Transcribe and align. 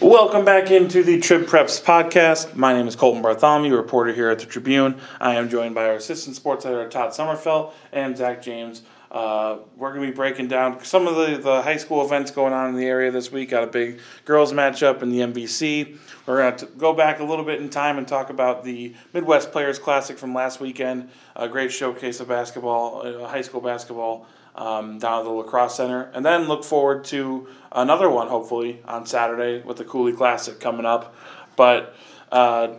Welcome 0.00 0.44
back 0.44 0.70
into 0.70 1.02
the 1.02 1.20
Trib 1.20 1.46
Preps 1.46 1.82
podcast. 1.82 2.54
My 2.54 2.74
name 2.74 2.86
is 2.86 2.94
Colton 2.94 3.22
Bartholomew, 3.22 3.74
reporter 3.74 4.12
here 4.12 4.28
at 4.28 4.38
the 4.38 4.44
Tribune. 4.44 5.00
I 5.18 5.36
am 5.36 5.48
joined 5.48 5.74
by 5.74 5.86
our 5.86 5.94
assistant 5.94 6.36
sports 6.36 6.66
editor 6.66 6.86
Todd 6.86 7.12
Sommerfeld 7.12 7.72
and 7.92 8.14
Zach 8.14 8.42
James. 8.42 8.82
Uh, 9.10 9.58
we're 9.74 9.94
going 9.94 10.02
to 10.02 10.12
be 10.12 10.14
breaking 10.14 10.48
down 10.48 10.84
some 10.84 11.06
of 11.06 11.16
the, 11.16 11.38
the 11.38 11.62
high 11.62 11.78
school 11.78 12.04
events 12.04 12.30
going 12.30 12.52
on 12.52 12.68
in 12.68 12.76
the 12.76 12.84
area 12.84 13.10
this 13.10 13.32
week. 13.32 13.48
Got 13.48 13.64
a 13.64 13.68
big 13.68 13.98
girls 14.26 14.52
matchup 14.52 15.00
in 15.00 15.08
the 15.08 15.20
MVC. 15.20 15.96
We're 16.26 16.42
going 16.42 16.56
to 16.58 16.66
go 16.66 16.92
back 16.92 17.20
a 17.20 17.24
little 17.24 17.44
bit 17.44 17.62
in 17.62 17.70
time 17.70 17.96
and 17.96 18.06
talk 18.06 18.28
about 18.28 18.64
the 18.64 18.94
Midwest 19.14 19.50
Players 19.50 19.78
Classic 19.78 20.18
from 20.18 20.34
last 20.34 20.60
weekend. 20.60 21.08
A 21.36 21.48
great 21.48 21.72
showcase 21.72 22.20
of 22.20 22.28
basketball, 22.28 23.06
uh, 23.06 23.26
high 23.26 23.40
school 23.40 23.62
basketball 23.62 24.26
um, 24.56 24.98
down 24.98 25.20
at 25.20 25.24
the 25.24 25.30
La 25.30 25.42
Crosse 25.42 25.76
Center, 25.76 26.10
and 26.14 26.24
then 26.24 26.48
look 26.48 26.64
forward 26.64 27.04
to 27.04 27.46
another 27.72 28.10
one 28.10 28.28
hopefully 28.28 28.80
on 28.86 29.06
Saturday 29.06 29.62
with 29.62 29.76
the 29.76 29.84
Coulee 29.84 30.12
Classic 30.12 30.58
coming 30.58 30.86
up. 30.86 31.14
But 31.56 31.94
uh, 32.32 32.74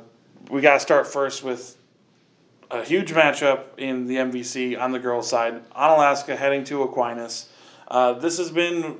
we 0.50 0.62
got 0.62 0.74
to 0.74 0.80
start 0.80 1.08
first 1.08 1.44
with 1.44 1.78
a 2.70 2.84
huge 2.84 3.12
matchup 3.12 3.78
in 3.78 4.08
the 4.08 4.16
MVC 4.16 4.80
on 4.80 4.92
the 4.92 5.00
girls' 5.00 5.30
side. 5.30 5.70
Onalaska 5.72 6.36
heading 6.36 6.64
to 6.66 6.84
Aquinas. 6.84 7.50
Uh, 7.88 8.14
this 8.14 8.38
has 8.38 8.52
been 8.52 8.98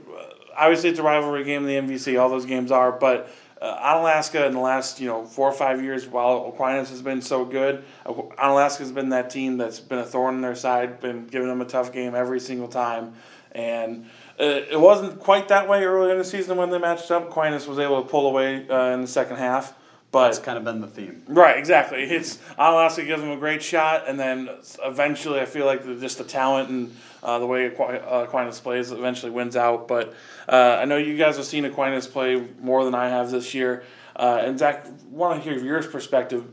obviously 0.58 0.90
it's 0.90 1.00
a 1.00 1.04
rivalry 1.04 1.44
game 1.44 1.68
in 1.68 1.88
the 1.88 1.94
MVC. 1.94 2.20
All 2.20 2.30
those 2.30 2.46
games 2.46 2.72
are, 2.72 2.92
but 2.92 3.30
uh, 3.62 3.96
Onalaska 3.96 4.46
in 4.48 4.54
the 4.54 4.60
last 4.60 5.00
you 5.00 5.08
know 5.08 5.26
four 5.26 5.48
or 5.48 5.54
five 5.54 5.82
years, 5.82 6.08
while 6.08 6.48
Aquinas 6.48 6.90
has 6.90 7.02
been 7.02 7.22
so 7.22 7.46
good, 7.46 7.84
Onalaska 8.06 8.80
has 8.80 8.92
been 8.92 9.10
that 9.10 9.30
team 9.30 9.58
that's 9.58 9.80
been 9.80 10.00
a 10.00 10.06
thorn 10.06 10.36
in 10.36 10.42
their 10.42 10.56
side, 10.56 11.00
been 11.00 11.28
giving 11.28 11.48
them 11.48 11.62
a 11.62 11.66
tough 11.66 11.92
game 11.92 12.16
every 12.16 12.40
single 12.40 12.68
time, 12.68 13.14
and 13.52 14.06
uh, 14.40 14.44
it 14.44 14.80
wasn't 14.80 15.20
quite 15.20 15.48
that 15.48 15.68
way 15.68 15.84
early 15.84 16.12
in 16.12 16.18
the 16.18 16.24
season 16.24 16.58
when 16.58 16.70
they 16.70 16.78
matched 16.78 17.10
up. 17.10 17.30
Aquinas 17.30 17.68
was 17.68 17.80
able 17.80 18.04
to 18.04 18.10
pull 18.10 18.28
away 18.28 18.70
uh, 18.70 18.94
in 18.94 19.02
the 19.02 19.08
second 19.08 19.38
half. 19.38 19.74
But 20.10 20.30
it's 20.30 20.40
kind 20.40 20.58
of 20.58 20.64
been 20.64 20.80
the 20.80 20.88
theme, 20.88 21.22
right? 21.28 21.58
Exactly. 21.58 22.02
It's 22.02 22.38
Onalaska 22.58 23.06
gives 23.06 23.22
them 23.22 23.32
a 23.32 23.36
great 23.36 23.62
shot, 23.62 24.08
and 24.08 24.18
then 24.18 24.50
eventually, 24.82 25.42
I 25.42 25.46
feel 25.46 25.66
like 25.66 25.84
the, 25.84 25.96
just 25.96 26.18
the 26.18 26.24
talent 26.24 26.70
and 26.70 26.96
uh, 27.24 27.40
the 27.40 27.46
way 27.46 27.66
Aquinas 27.66 28.60
plays 28.60 28.92
eventually 28.92 29.32
wins 29.32 29.56
out. 29.56 29.88
But 29.88 30.14
uh, 30.48 30.78
I 30.82 30.86
know 30.86 30.98
you 30.98 31.18
guys 31.18 31.38
have 31.38 31.46
seen 31.46 31.66
Aquinas 31.66 32.08
play 32.08 32.48
more 32.60 32.84
than 32.86 32.96
I 32.96 33.10
have 33.10 33.32
this 33.32 33.54
year. 33.54 33.84
Uh, 34.16 34.42
and 34.44 34.58
Zach, 34.58 34.88
want 35.10 35.44
to 35.44 35.50
hear 35.50 35.60
your 35.60 35.84
perspective 35.84 36.46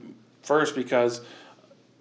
first 0.43 0.75
because 0.75 1.23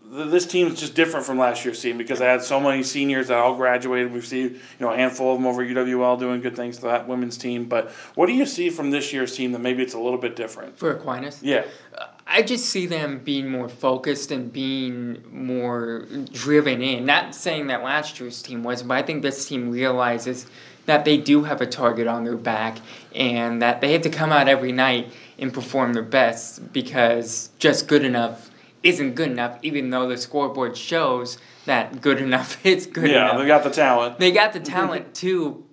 this 0.05 0.45
team 0.45 0.67
is 0.67 0.79
just 0.79 0.93
different 0.93 1.25
from 1.25 1.37
last 1.37 1.65
year's 1.65 1.81
team 1.81 1.97
because 1.97 2.21
I 2.21 2.25
had 2.25 2.43
so 2.43 2.59
many 2.59 2.83
seniors 2.83 3.29
that 3.29 3.37
all 3.37 3.55
graduated. 3.55 4.11
We've 4.11 4.25
seen 4.25 4.49
you 4.53 4.59
know 4.79 4.91
a 4.91 4.95
handful 4.95 5.33
of 5.33 5.39
them 5.39 5.47
over 5.47 5.65
UWL 5.65 6.19
doing 6.19 6.41
good 6.41 6.55
things 6.55 6.77
to 6.77 6.83
that 6.83 7.07
women's 7.07 7.37
team. 7.37 7.65
But 7.65 7.89
what 8.15 8.27
do 8.27 8.33
you 8.33 8.45
see 8.45 8.69
from 8.69 8.91
this 8.91 9.13
year's 9.13 9.35
team 9.35 9.53
that 9.53 9.59
maybe 9.59 9.81
it's 9.81 9.93
a 9.93 9.99
little 9.99 10.19
bit 10.19 10.35
different 10.35 10.77
for 10.77 10.91
Aquinas? 10.91 11.41
Yeah, 11.41 11.63
I 12.25 12.41
just 12.41 12.65
see 12.65 12.85
them 12.85 13.19
being 13.19 13.49
more 13.49 13.67
focused 13.69 14.31
and 14.31 14.51
being 14.51 15.23
more 15.31 16.07
driven 16.31 16.81
in. 16.81 17.05
Not 17.05 17.35
saying 17.35 17.67
that 17.67 17.83
last 17.83 18.19
year's 18.19 18.41
team 18.41 18.63
was, 18.63 18.83
but 18.83 18.95
I 18.95 19.01
think 19.01 19.21
this 19.21 19.45
team 19.45 19.71
realizes 19.71 20.45
that 20.85 21.05
they 21.05 21.17
do 21.17 21.43
have 21.43 21.61
a 21.61 21.65
target 21.65 22.07
on 22.07 22.23
their 22.23 22.37
back 22.37 22.77
and 23.13 23.61
that 23.61 23.81
they 23.81 23.93
have 23.93 24.01
to 24.03 24.09
come 24.09 24.31
out 24.31 24.47
every 24.47 24.71
night 24.71 25.11
and 25.37 25.53
perform 25.53 25.93
their 25.93 26.03
best 26.03 26.73
because 26.73 27.49
just 27.59 27.87
good 27.87 28.03
enough 28.03 28.49
isn't 28.83 29.15
good 29.15 29.31
enough, 29.31 29.57
even 29.61 29.89
though 29.89 30.07
the 30.07 30.17
scoreboard 30.17 30.75
shows 30.75 31.37
that 31.65 32.01
good 32.01 32.19
enough 32.19 32.63
is 32.65 32.85
good 32.85 33.09
yeah, 33.09 33.23
enough. 33.23 33.33
Yeah, 33.33 33.39
they 33.39 33.47
got 33.47 33.63
the 33.63 33.69
talent. 33.69 34.19
They 34.19 34.31
got 34.31 34.53
the 34.53 34.59
talent 34.77 35.13
to 35.15 35.63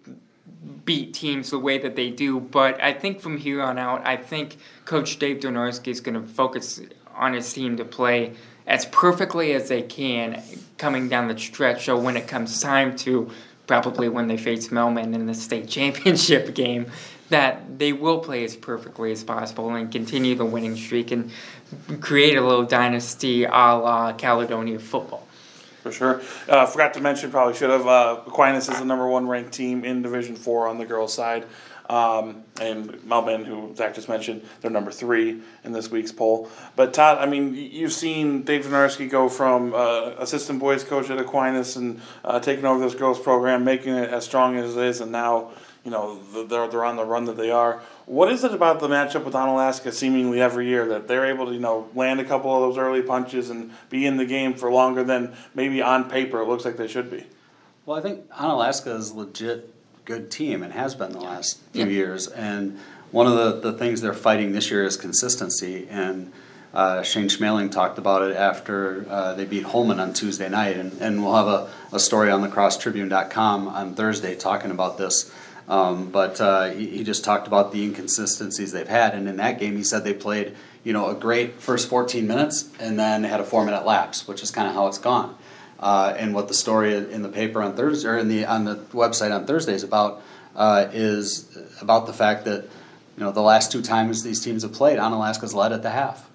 beat 0.90 1.14
teams 1.14 1.50
the 1.50 1.58
way 1.60 1.78
that 1.78 1.94
they 1.94 2.10
do, 2.10 2.40
but 2.40 2.82
I 2.82 2.92
think 2.92 3.20
from 3.20 3.36
here 3.36 3.62
on 3.62 3.78
out, 3.78 4.04
I 4.04 4.16
think 4.16 4.56
Coach 4.84 5.20
Dave 5.20 5.38
Donarski 5.38 5.86
is 5.86 6.00
going 6.00 6.20
to 6.20 6.26
focus 6.26 6.80
on 7.14 7.32
his 7.32 7.52
team 7.52 7.76
to 7.76 7.84
play 7.84 8.34
as 8.66 8.86
perfectly 8.86 9.52
as 9.52 9.68
they 9.68 9.82
can 9.82 10.42
coming 10.78 11.08
down 11.08 11.28
the 11.28 11.38
stretch. 11.38 11.84
So 11.84 11.96
when 11.96 12.16
it 12.16 12.26
comes 12.26 12.60
time 12.60 12.96
to 12.96 13.30
probably 13.68 14.08
when 14.08 14.26
they 14.26 14.36
face 14.36 14.70
Melman 14.70 15.14
in 15.14 15.26
the 15.26 15.34
state 15.34 15.68
championship 15.76 16.56
game, 16.56 16.90
that 17.28 17.78
they 17.78 17.92
will 17.92 18.18
play 18.18 18.42
as 18.42 18.56
perfectly 18.56 19.12
as 19.12 19.22
possible 19.22 19.72
and 19.72 19.92
continue 19.92 20.34
the 20.34 20.44
winning 20.44 20.74
streak 20.74 21.12
and 21.12 21.30
create 22.00 22.36
a 22.36 22.44
little 22.44 22.64
dynasty 22.64 23.44
a 23.44 23.48
la 23.48 24.12
Caledonia 24.14 24.80
football. 24.80 25.24
For 25.82 25.92
sure. 25.92 26.20
Uh, 26.48 26.66
forgot 26.66 26.94
to 26.94 27.00
mention, 27.00 27.30
probably 27.30 27.54
should 27.54 27.70
have. 27.70 27.86
Uh, 27.86 28.20
Aquinas 28.26 28.68
is 28.68 28.78
the 28.78 28.84
number 28.84 29.08
one 29.08 29.26
ranked 29.26 29.52
team 29.52 29.84
in 29.84 30.02
Division 30.02 30.36
Four 30.36 30.68
on 30.68 30.78
the 30.78 30.84
girls' 30.84 31.14
side. 31.14 31.46
Um, 31.88 32.44
and 32.60 32.88
Mehlman, 33.00 33.44
who 33.44 33.74
Zach 33.74 33.96
just 33.96 34.08
mentioned, 34.08 34.42
they're 34.60 34.70
number 34.70 34.92
three 34.92 35.40
in 35.64 35.72
this 35.72 35.90
week's 35.90 36.12
poll. 36.12 36.48
But 36.76 36.94
Todd, 36.94 37.18
I 37.18 37.26
mean, 37.26 37.52
you've 37.54 37.92
seen 37.92 38.42
Dave 38.42 38.64
Donarski 38.64 39.10
go 39.10 39.28
from 39.28 39.74
uh, 39.74 40.10
assistant 40.18 40.60
boys 40.60 40.84
coach 40.84 41.10
at 41.10 41.18
Aquinas 41.18 41.74
and 41.74 42.00
uh, 42.24 42.38
taking 42.38 42.64
over 42.64 42.78
this 42.78 42.94
girls 42.94 43.18
program, 43.18 43.64
making 43.64 43.94
it 43.94 44.08
as 44.08 44.24
strong 44.24 44.56
as 44.56 44.76
it 44.76 44.84
is, 44.84 45.00
and 45.00 45.10
now 45.10 45.50
you 45.84 45.90
know 45.90 46.20
they're 46.46 46.68
they're 46.68 46.84
on 46.84 46.96
the 46.96 47.04
run 47.04 47.24
that 47.26 47.36
they 47.36 47.50
are. 47.50 47.82
What 48.06 48.30
is 48.30 48.44
it 48.44 48.52
about 48.52 48.80
the 48.80 48.88
matchup 48.88 49.24
with 49.24 49.34
Onalaska 49.34 49.92
seemingly 49.92 50.40
every 50.40 50.66
year 50.66 50.86
that 50.88 51.08
they're 51.08 51.26
able 51.26 51.46
to 51.46 51.52
you 51.52 51.60
know 51.60 51.88
land 51.94 52.20
a 52.20 52.24
couple 52.24 52.54
of 52.54 52.60
those 52.60 52.78
early 52.78 53.02
punches 53.02 53.50
and 53.50 53.72
be 53.88 54.06
in 54.06 54.16
the 54.16 54.26
game 54.26 54.54
for 54.54 54.70
longer 54.70 55.04
than 55.04 55.34
maybe 55.54 55.80
on 55.82 56.10
paper 56.10 56.40
it 56.40 56.48
looks 56.48 56.64
like 56.64 56.76
they 56.76 56.88
should 56.88 57.10
be? 57.10 57.24
Well, 57.86 57.98
I 57.98 58.02
think 58.02 58.28
Onalaska 58.30 58.96
is 58.96 59.10
a 59.10 59.16
legit 59.16 59.74
good 60.04 60.30
team 60.30 60.62
and 60.62 60.72
has 60.72 60.94
been 60.94 61.12
the 61.12 61.20
last 61.20 61.60
few 61.72 61.84
yeah. 61.84 61.90
years. 61.90 62.26
And 62.26 62.78
one 63.10 63.26
of 63.26 63.34
the, 63.34 63.70
the 63.70 63.78
things 63.78 64.00
they're 64.00 64.12
fighting 64.12 64.52
this 64.52 64.70
year 64.70 64.84
is 64.84 64.96
consistency. 64.96 65.86
And 65.88 66.32
uh, 66.74 67.02
Shane 67.02 67.28
Schmeling 67.28 67.70
talked 67.70 67.98
about 67.98 68.22
it 68.22 68.36
after 68.36 69.06
uh, 69.08 69.34
they 69.34 69.44
beat 69.44 69.64
Holmen 69.64 70.00
on 70.00 70.12
Tuesday 70.12 70.48
night. 70.48 70.76
And, 70.76 71.00
and 71.00 71.22
we'll 71.22 71.34
have 71.34 71.46
a, 71.46 71.70
a 71.92 72.00
story 72.00 72.30
on 72.30 72.42
lacrossetribune.com 72.42 73.68
on 73.68 73.94
Thursday 73.94 74.34
talking 74.34 74.70
about 74.70 74.98
this. 74.98 75.32
Um, 75.70 76.10
but 76.10 76.40
uh, 76.40 76.70
he, 76.70 76.88
he, 76.88 77.04
just 77.04 77.24
talked 77.24 77.46
about 77.46 77.70
the 77.70 77.84
inconsistencies 77.84 78.72
they've 78.72 78.88
had. 78.88 79.14
And 79.14 79.28
in 79.28 79.36
that 79.36 79.60
game, 79.60 79.76
he 79.76 79.84
said 79.84 80.02
they 80.02 80.12
played 80.12 80.56
you 80.82 80.92
know 80.92 81.08
a 81.08 81.14
great 81.14 81.60
first 81.60 81.88
14 81.88 82.26
minutes 82.26 82.68
and 82.80 82.98
then 82.98 83.22
had 83.22 83.38
a 83.38 83.44
four 83.44 83.64
minute 83.64 83.86
lapse, 83.86 84.26
which 84.26 84.42
is 84.42 84.50
kind 84.50 84.66
of 84.66 84.74
how 84.74 84.88
it's 84.88 84.98
gone 84.98 85.36
uh, 85.80 86.14
and 86.16 86.34
what 86.34 86.48
the 86.48 86.54
story 86.54 86.94
in 86.94 87.22
the 87.22 87.28
paper 87.28 87.62
on 87.62 87.74
Thursday 87.74 88.08
or 88.08 88.18
in 88.18 88.28
the 88.28 88.44
on 88.44 88.64
the 88.64 88.76
website 88.92 89.34
on 89.34 89.46
Thursday 89.46 89.74
is 89.74 89.82
about 89.82 90.22
uh, 90.54 90.88
is 90.92 91.56
about 91.80 92.06
the 92.06 92.12
fact 92.12 92.44
that 92.44 92.64
you 93.16 93.24
know 93.24 93.32
the 93.32 93.42
last 93.42 93.72
two 93.72 93.82
times 93.82 94.22
these 94.22 94.40
teams 94.40 94.62
have 94.62 94.72
played, 94.72 94.98
Onalaska's 94.98 95.54
led 95.54 95.72
at 95.72 95.82
the 95.82 95.90
half, 95.90 96.29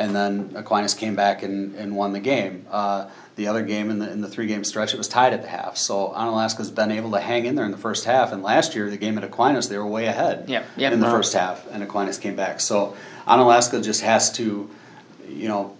and 0.00 0.16
then 0.16 0.52
Aquinas 0.56 0.94
came 0.94 1.14
back 1.14 1.42
and, 1.42 1.74
and 1.74 1.94
won 1.94 2.14
the 2.14 2.20
game. 2.20 2.64
Uh, 2.70 3.10
the 3.36 3.46
other 3.48 3.62
game 3.62 3.90
in 3.90 3.98
the 3.98 4.10
in 4.10 4.22
the 4.22 4.28
three 4.28 4.46
game 4.46 4.64
stretch, 4.64 4.94
it 4.94 4.96
was 4.96 5.08
tied 5.08 5.34
at 5.34 5.42
the 5.42 5.48
half. 5.48 5.76
So 5.76 6.08
Onalaska's 6.16 6.70
been 6.70 6.90
able 6.90 7.10
to 7.12 7.20
hang 7.20 7.44
in 7.44 7.54
there 7.54 7.66
in 7.66 7.70
the 7.70 7.76
first 7.76 8.06
half. 8.06 8.32
And 8.32 8.42
last 8.42 8.74
year, 8.74 8.88
the 8.88 8.96
game 8.96 9.18
at 9.18 9.24
Aquinas, 9.24 9.68
they 9.68 9.76
were 9.76 9.86
way 9.86 10.06
ahead 10.06 10.48
yeah, 10.48 10.64
yeah, 10.76 10.90
in 10.90 11.00
the 11.00 11.06
first 11.06 11.34
half, 11.34 11.66
and 11.70 11.82
Aquinas 11.82 12.16
came 12.16 12.34
back. 12.34 12.60
So 12.60 12.96
Onalaska 13.26 13.84
just 13.84 14.00
has 14.00 14.32
to, 14.32 14.70
you 15.28 15.48
know, 15.48 15.76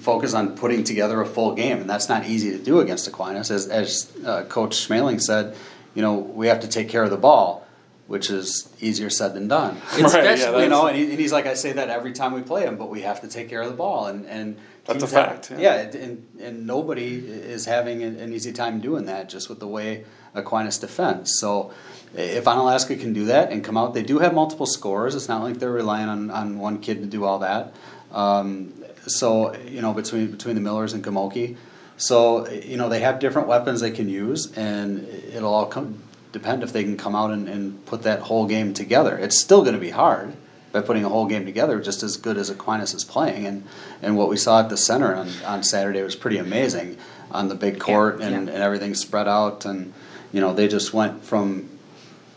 focus 0.00 0.34
on 0.34 0.56
putting 0.56 0.82
together 0.82 1.20
a 1.20 1.26
full 1.26 1.54
game, 1.54 1.78
and 1.80 1.88
that's 1.88 2.08
not 2.08 2.26
easy 2.26 2.50
to 2.50 2.58
do 2.58 2.80
against 2.80 3.06
Aquinas. 3.06 3.52
As, 3.52 3.68
as 3.68 4.12
uh, 4.26 4.44
Coach 4.44 4.74
Schmaling 4.76 5.20
said, 5.20 5.56
you 5.94 6.02
know, 6.02 6.14
we 6.14 6.48
have 6.48 6.60
to 6.60 6.68
take 6.68 6.88
care 6.88 7.04
of 7.04 7.10
the 7.10 7.16
ball, 7.16 7.64
which 8.10 8.28
is 8.28 8.68
easier 8.80 9.08
said 9.08 9.34
than 9.34 9.46
done. 9.46 9.76
Especially, 9.92 10.18
right, 10.18 10.36
yeah, 10.36 10.58
you 10.58 10.68
know, 10.68 10.88
and, 10.88 10.96
he, 10.96 11.10
and, 11.10 11.20
he's 11.20 11.30
like, 11.30 11.46
I 11.46 11.54
say 11.54 11.70
that 11.70 11.90
every 11.90 12.12
time 12.12 12.32
we 12.32 12.42
play 12.42 12.64
him, 12.64 12.76
but 12.76 12.90
we 12.90 13.02
have 13.02 13.20
to 13.20 13.28
take 13.28 13.48
care 13.48 13.62
of 13.62 13.68
the 13.68 13.76
ball, 13.76 14.06
and 14.06 14.26
and 14.26 14.56
that's 14.84 15.04
a 15.04 15.06
fact. 15.06 15.52
Yeah, 15.52 15.58
yeah 15.60 15.96
and, 15.96 16.26
and 16.40 16.66
nobody 16.66 17.18
is 17.18 17.66
having 17.66 18.02
an 18.02 18.32
easy 18.32 18.52
time 18.52 18.80
doing 18.80 19.04
that, 19.04 19.28
just 19.28 19.48
with 19.48 19.60
the 19.60 19.68
way 19.68 20.04
Aquinas 20.34 20.78
defends. 20.78 21.38
So. 21.38 21.72
If 22.12 22.46
Onalaska 22.46 22.98
can 23.00 23.12
do 23.12 23.26
that 23.26 23.52
and 23.52 23.62
come 23.62 23.76
out, 23.76 23.94
they 23.94 24.02
do 24.02 24.18
have 24.18 24.34
multiple 24.34 24.66
scores. 24.66 25.14
It's 25.14 25.28
not 25.28 25.44
like 25.44 25.60
they're 25.60 25.70
relying 25.70 26.08
on, 26.08 26.28
on 26.32 26.58
one 26.58 26.80
kid 26.80 27.02
to 27.02 27.06
do 27.06 27.24
all 27.24 27.38
that. 27.38 27.72
Um, 28.10 28.74
so 29.06 29.54
you 29.54 29.80
know 29.80 29.92
between 29.94 30.32
between 30.32 30.56
the 30.56 30.60
Millers 30.60 30.92
and 30.92 31.04
Gamoki, 31.04 31.56
so 31.98 32.48
you 32.48 32.76
know 32.76 32.88
they 32.88 32.98
have 32.98 33.20
different 33.20 33.46
weapons 33.46 33.80
they 33.80 33.92
can 33.92 34.08
use, 34.08 34.50
and 34.56 35.06
it'll 35.32 35.54
all 35.54 35.66
come 35.66 36.02
depend 36.32 36.62
if 36.62 36.72
they 36.72 36.84
can 36.84 36.96
come 36.96 37.14
out 37.14 37.30
and, 37.30 37.48
and 37.48 37.84
put 37.86 38.02
that 38.02 38.20
whole 38.20 38.46
game 38.46 38.72
together. 38.74 39.16
It's 39.18 39.38
still 39.38 39.62
going 39.62 39.74
to 39.74 39.80
be 39.80 39.90
hard 39.90 40.34
by 40.72 40.80
putting 40.80 41.04
a 41.04 41.08
whole 41.08 41.26
game 41.26 41.44
together, 41.44 41.80
just 41.80 42.02
as 42.02 42.16
good 42.16 42.36
as 42.36 42.48
Aquinas 42.48 42.94
is 42.94 43.04
playing, 43.04 43.46
and 43.46 43.64
and 44.02 44.16
what 44.16 44.28
we 44.28 44.36
saw 44.36 44.60
at 44.60 44.68
the 44.68 44.76
center 44.76 45.14
on, 45.14 45.28
on 45.44 45.62
Saturday 45.62 46.02
was 46.02 46.14
pretty 46.14 46.38
amazing 46.38 46.96
on 47.32 47.48
the 47.48 47.54
big 47.54 47.80
court 47.80 48.20
yeah, 48.20 48.26
and, 48.26 48.46
yeah. 48.46 48.54
and 48.54 48.62
everything 48.62 48.94
spread 48.94 49.28
out, 49.28 49.64
and 49.64 49.92
you 50.32 50.40
know 50.40 50.54
they 50.54 50.68
just 50.68 50.94
went 50.94 51.24
from 51.24 51.68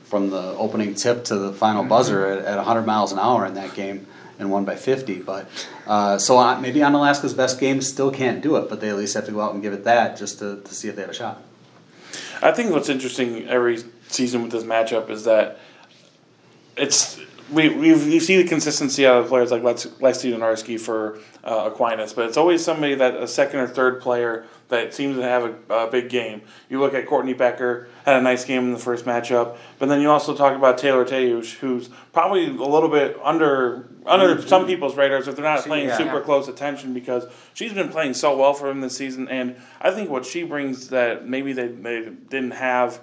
from 0.06 0.30
the 0.30 0.56
opening 0.58 0.94
tip 0.94 1.26
to 1.26 1.36
the 1.36 1.54
final 1.54 1.82
mm-hmm. 1.82 1.90
buzzer 1.90 2.28
at, 2.28 2.46
at 2.46 2.58
100 2.58 2.84
miles 2.84 3.12
an 3.12 3.18
hour 3.18 3.48
in 3.48 3.56
that 3.56 3.74
game 3.74 4.06
and 4.38 4.52
won 4.52 4.64
by 4.64 4.76
50. 4.76 5.20
But 5.22 5.48
uh, 5.88 6.20
so 6.20 6.38
on, 6.38 6.62
maybe 6.62 6.82
Onalaska's 6.82 7.34
best 7.34 7.60
game 7.60 7.82
still 7.82 8.12
can't 8.12 8.40
do 8.40 8.56
it, 8.58 8.70
but 8.70 8.80
they 8.80 8.90
at 8.90 8.96
least 8.96 9.16
have 9.16 9.26
to 9.26 9.32
go 9.32 9.42
out 9.42 9.56
and 9.56 9.64
give 9.64 9.74
it 9.74 9.86
that 9.86 10.18
just 10.18 10.38
to, 10.38 10.62
to 10.62 10.76
see 10.76 10.88
if 10.88 10.96
they 10.96 11.02
have 11.02 11.10
a 11.10 11.16
shot. 11.16 11.42
I 12.44 12.52
think 12.52 12.72
what's 12.72 12.90
interesting 12.90 13.48
every 13.48 13.82
season 14.10 14.44
with 14.44 14.52
this 14.52 14.66
matchup 14.66 15.10
is 15.10 15.24
that 15.24 15.60
it's 16.76 17.18
we 17.54 17.70
we 17.70 18.20
see 18.20 18.42
the 18.42 18.48
consistency 18.48 19.06
out 19.06 19.22
of 19.22 19.28
players 19.28 19.52
like 19.52 19.64
Lex, 19.64 19.86
Lexi 19.86 20.34
Donarski 20.34 20.80
for 20.80 21.20
uh, 21.44 21.70
Aquinas, 21.72 22.14
but 22.14 22.26
it's 22.26 22.38
always 22.38 22.64
somebody 22.64 22.96
that 22.96 23.16
a 23.16 23.28
second 23.28 23.60
or 23.60 23.68
third 23.68 24.02
player 24.02 24.46
that 24.70 24.94
seems 24.94 25.18
to 25.18 25.22
have 25.22 25.44
a, 25.44 25.74
a, 25.74 25.92
big 25.92 26.10
game. 26.10 26.42
You 26.68 26.80
look 26.80 26.96
at 26.96 27.06
Courtney 27.06 27.34
Becker 27.34 27.88
had 28.06 28.16
a 28.16 28.22
nice 28.22 28.44
game 28.44 28.64
in 28.64 28.72
the 28.72 28.80
first 28.80 29.06
matchup, 29.06 29.58
but 29.78 29.88
then 29.88 30.02
you 30.02 30.10
also 30.10 30.36
talk 30.36 30.56
about 30.56 30.80
Taylor 30.80 31.06
Theusch, 31.06 31.54
who's 31.60 31.90
probably 32.12 32.48
a 32.48 32.52
little 32.52 32.90
bit 32.90 33.18
under 33.24 33.88
under 34.06 34.36
mm-hmm. 34.36 34.48
some 34.48 34.66
people's 34.66 34.96
radars 34.96 35.28
if 35.28 35.36
they're 35.36 35.46
not 35.46 35.64
she, 35.64 35.70
paying 35.70 35.88
yeah, 35.88 35.98
super 35.98 36.18
yeah. 36.18 36.26
close 36.26 36.48
attention 36.48 36.94
because 36.94 37.26
she's 37.54 37.74
been 37.74 37.90
playing 37.90 38.14
so 38.14 38.36
well 38.36 38.54
for 38.54 38.70
him 38.70 38.82
this 38.82 38.98
season, 38.98 39.28
and 39.28 39.56
I 39.80 39.92
think 39.92 40.10
what 40.10 40.26
she 40.26 40.44
brings 40.44 40.90
that 40.90 41.28
maybe 41.28 41.54
they, 41.54 41.68
they 41.68 42.02
didn't 42.30 42.52
have 42.52 43.00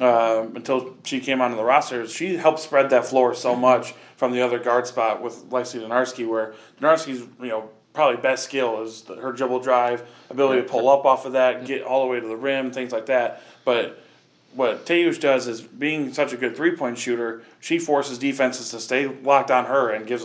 uh, 0.00 0.46
until 0.54 0.96
she 1.04 1.20
came 1.20 1.40
onto 1.40 1.56
the 1.56 1.64
roster. 1.64 2.06
She 2.08 2.36
helped 2.36 2.60
spread 2.60 2.90
that 2.90 3.04
floor 3.04 3.34
so 3.34 3.54
much 3.54 3.94
from 4.16 4.32
the 4.32 4.40
other 4.40 4.58
guard 4.58 4.86
spot 4.86 5.22
with 5.22 5.50
Lexi 5.50 5.80
Donarski, 5.80 6.26
where 6.26 6.54
Donarski's 6.80 7.26
you 7.40 7.48
know 7.48 7.70
probably 7.92 8.20
best 8.20 8.44
skill 8.44 8.82
is 8.82 9.04
her 9.06 9.32
dribble 9.32 9.60
drive, 9.60 10.08
ability 10.30 10.62
to 10.62 10.68
pull 10.68 10.88
up 10.88 11.04
off 11.04 11.26
of 11.26 11.32
that, 11.32 11.66
get 11.66 11.82
all 11.82 12.04
the 12.04 12.10
way 12.10 12.20
to 12.20 12.26
the 12.26 12.36
rim, 12.36 12.70
things 12.70 12.92
like 12.92 13.06
that. 13.06 13.42
But 13.64 14.02
what 14.54 14.86
Theusch 14.86 15.20
does 15.20 15.46
is 15.46 15.60
being 15.60 16.12
such 16.12 16.32
a 16.32 16.36
good 16.36 16.56
three 16.56 16.76
point 16.76 16.98
shooter, 16.98 17.42
she 17.60 17.78
forces 17.78 18.18
defenses 18.18 18.70
to 18.70 18.80
stay 18.80 19.06
locked 19.06 19.50
on 19.50 19.66
her 19.66 19.90
and 19.90 20.06
gives 20.06 20.24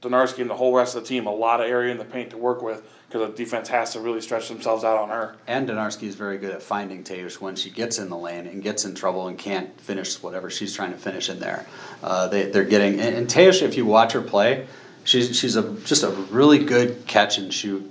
Donarski 0.00 0.38
and 0.38 0.50
the 0.50 0.56
whole 0.56 0.74
rest 0.74 0.94
of 0.94 1.02
the 1.02 1.08
team 1.08 1.26
a 1.26 1.34
lot 1.34 1.60
of 1.60 1.68
area 1.68 1.90
in 1.90 1.98
the 1.98 2.04
paint 2.04 2.30
to 2.30 2.36
work 2.36 2.62
with 2.62 2.82
because 3.08 3.30
the 3.30 3.36
defense 3.36 3.68
has 3.68 3.92
to 3.92 4.00
really 4.00 4.20
stretch 4.20 4.48
themselves 4.48 4.84
out 4.84 4.98
on 4.98 5.08
her. 5.08 5.36
And 5.46 5.68
Donarski 5.68 6.04
is 6.04 6.14
very 6.14 6.38
good 6.38 6.52
at 6.52 6.62
finding 6.62 7.04
Theusch 7.04 7.40
when 7.40 7.56
she 7.56 7.70
gets 7.70 7.98
in 7.98 8.10
the 8.10 8.16
lane 8.16 8.46
and 8.46 8.62
gets 8.62 8.84
in 8.84 8.94
trouble 8.94 9.28
and 9.28 9.38
can't 9.38 9.80
finish 9.80 10.22
whatever 10.22 10.50
she's 10.50 10.74
trying 10.74 10.92
to 10.92 10.98
finish 10.98 11.28
in 11.28 11.38
there. 11.38 11.66
Uh, 12.02 12.28
they, 12.28 12.50
they're 12.50 12.64
getting 12.64 13.00
and, 13.00 13.16
and 13.16 13.28
Theusch, 13.28 13.62
if 13.62 13.76
you 13.76 13.86
watch 13.86 14.12
her 14.12 14.22
play, 14.22 14.66
she's 15.04 15.38
she's 15.38 15.56
a 15.56 15.74
just 15.80 16.02
a 16.02 16.10
really 16.10 16.58
good 16.58 17.06
catch 17.06 17.38
and 17.38 17.52
shoot 17.52 17.90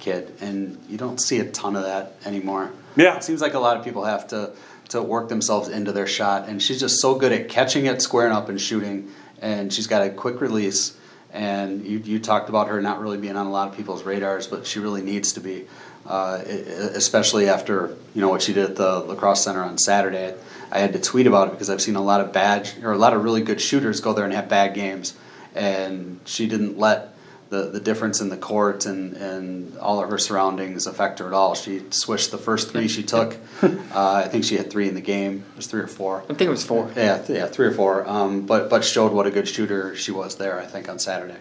kid, 0.00 0.34
and 0.40 0.78
you 0.88 0.98
don't 0.98 1.20
see 1.20 1.38
a 1.40 1.50
ton 1.50 1.76
of 1.76 1.84
that 1.84 2.14
anymore. 2.24 2.72
Yeah, 2.96 3.16
it 3.16 3.24
seems 3.24 3.40
like 3.40 3.54
a 3.54 3.58
lot 3.58 3.76
of 3.76 3.84
people 3.84 4.04
have 4.04 4.28
to 4.28 4.52
to 4.90 5.02
work 5.02 5.28
themselves 5.28 5.68
into 5.68 5.92
their 5.92 6.06
shot, 6.06 6.48
and 6.48 6.62
she's 6.62 6.80
just 6.80 7.00
so 7.00 7.14
good 7.14 7.32
at 7.32 7.48
catching 7.48 7.86
it, 7.86 8.02
squaring 8.02 8.32
up, 8.32 8.48
and 8.48 8.60
shooting. 8.60 9.10
And 9.40 9.72
she's 9.72 9.86
got 9.86 10.02
a 10.06 10.10
quick 10.10 10.40
release 10.40 10.96
and 11.34 11.84
you, 11.84 11.98
you 11.98 12.20
talked 12.20 12.48
about 12.48 12.68
her 12.68 12.80
not 12.80 13.00
really 13.00 13.18
being 13.18 13.36
on 13.36 13.46
a 13.46 13.50
lot 13.50 13.68
of 13.68 13.76
people's 13.76 14.04
radars, 14.04 14.46
but 14.46 14.66
she 14.66 14.78
really 14.78 15.02
needs 15.02 15.32
to 15.32 15.40
be, 15.40 15.66
uh, 16.06 16.38
especially 16.46 17.48
after 17.48 17.96
you 18.14 18.20
know 18.20 18.28
what 18.28 18.40
she 18.40 18.52
did 18.52 18.70
at 18.70 18.76
the 18.76 19.00
La 19.00 19.16
Crosse 19.16 19.42
Center 19.42 19.62
on 19.62 19.76
Saturday. 19.76 20.34
I 20.70 20.78
had 20.78 20.92
to 20.92 21.00
tweet 21.00 21.26
about 21.26 21.48
it 21.48 21.50
because 21.50 21.68
I've 21.68 21.82
seen 21.82 21.96
a 21.96 22.02
lot 22.02 22.20
of 22.20 22.32
bad 22.32 22.70
or 22.82 22.92
a 22.92 22.96
lot 22.96 23.14
of 23.14 23.24
really 23.24 23.42
good 23.42 23.60
shooters 23.60 24.00
go 24.00 24.12
there 24.12 24.24
and 24.24 24.32
have 24.32 24.48
bad 24.48 24.74
games, 24.74 25.14
and 25.56 26.20
she 26.24 26.46
didn't 26.46 26.78
let 26.78 27.13
the, 27.54 27.70
the 27.70 27.80
difference 27.80 28.20
in 28.20 28.30
the 28.30 28.36
court 28.36 28.84
and, 28.84 29.14
and 29.14 29.78
all 29.78 30.02
of 30.02 30.10
her 30.10 30.18
surroundings 30.18 30.88
affect 30.88 31.20
her 31.20 31.28
at 31.28 31.32
all. 31.32 31.54
She 31.54 31.82
swished 31.90 32.32
the 32.32 32.38
first 32.38 32.72
three 32.72 32.88
she 32.88 33.02
took. 33.02 33.36
Uh, 33.94 34.24
I 34.24 34.28
think 34.28 34.44
she 34.44 34.56
had 34.56 34.70
three 34.72 34.88
in 34.88 34.94
the 34.94 35.00
game. 35.00 35.44
It 35.52 35.56
was 35.56 35.68
three 35.68 35.80
or 35.80 35.86
four. 35.86 36.22
I 36.22 36.26
think 36.26 36.42
it 36.42 36.48
was 36.48 36.64
four. 36.64 36.90
Yeah, 36.96 37.18
th- 37.18 37.38
yeah, 37.38 37.46
three 37.46 37.66
or 37.66 37.70
four. 37.70 38.06
Um, 38.08 38.44
but 38.44 38.68
but 38.68 38.84
showed 38.84 39.12
what 39.12 39.26
a 39.26 39.30
good 39.30 39.46
shooter 39.46 39.94
she 39.94 40.10
was 40.10 40.34
there. 40.36 40.60
I 40.60 40.66
think 40.66 40.88
on 40.88 40.98
Saturday. 40.98 41.36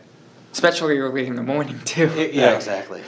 Especially 0.52 1.00
early 1.00 1.26
in 1.26 1.36
the 1.36 1.42
morning 1.42 1.80
too. 1.84 2.12
It, 2.16 2.36
yeah, 2.36 2.56
exactly. 2.56 3.02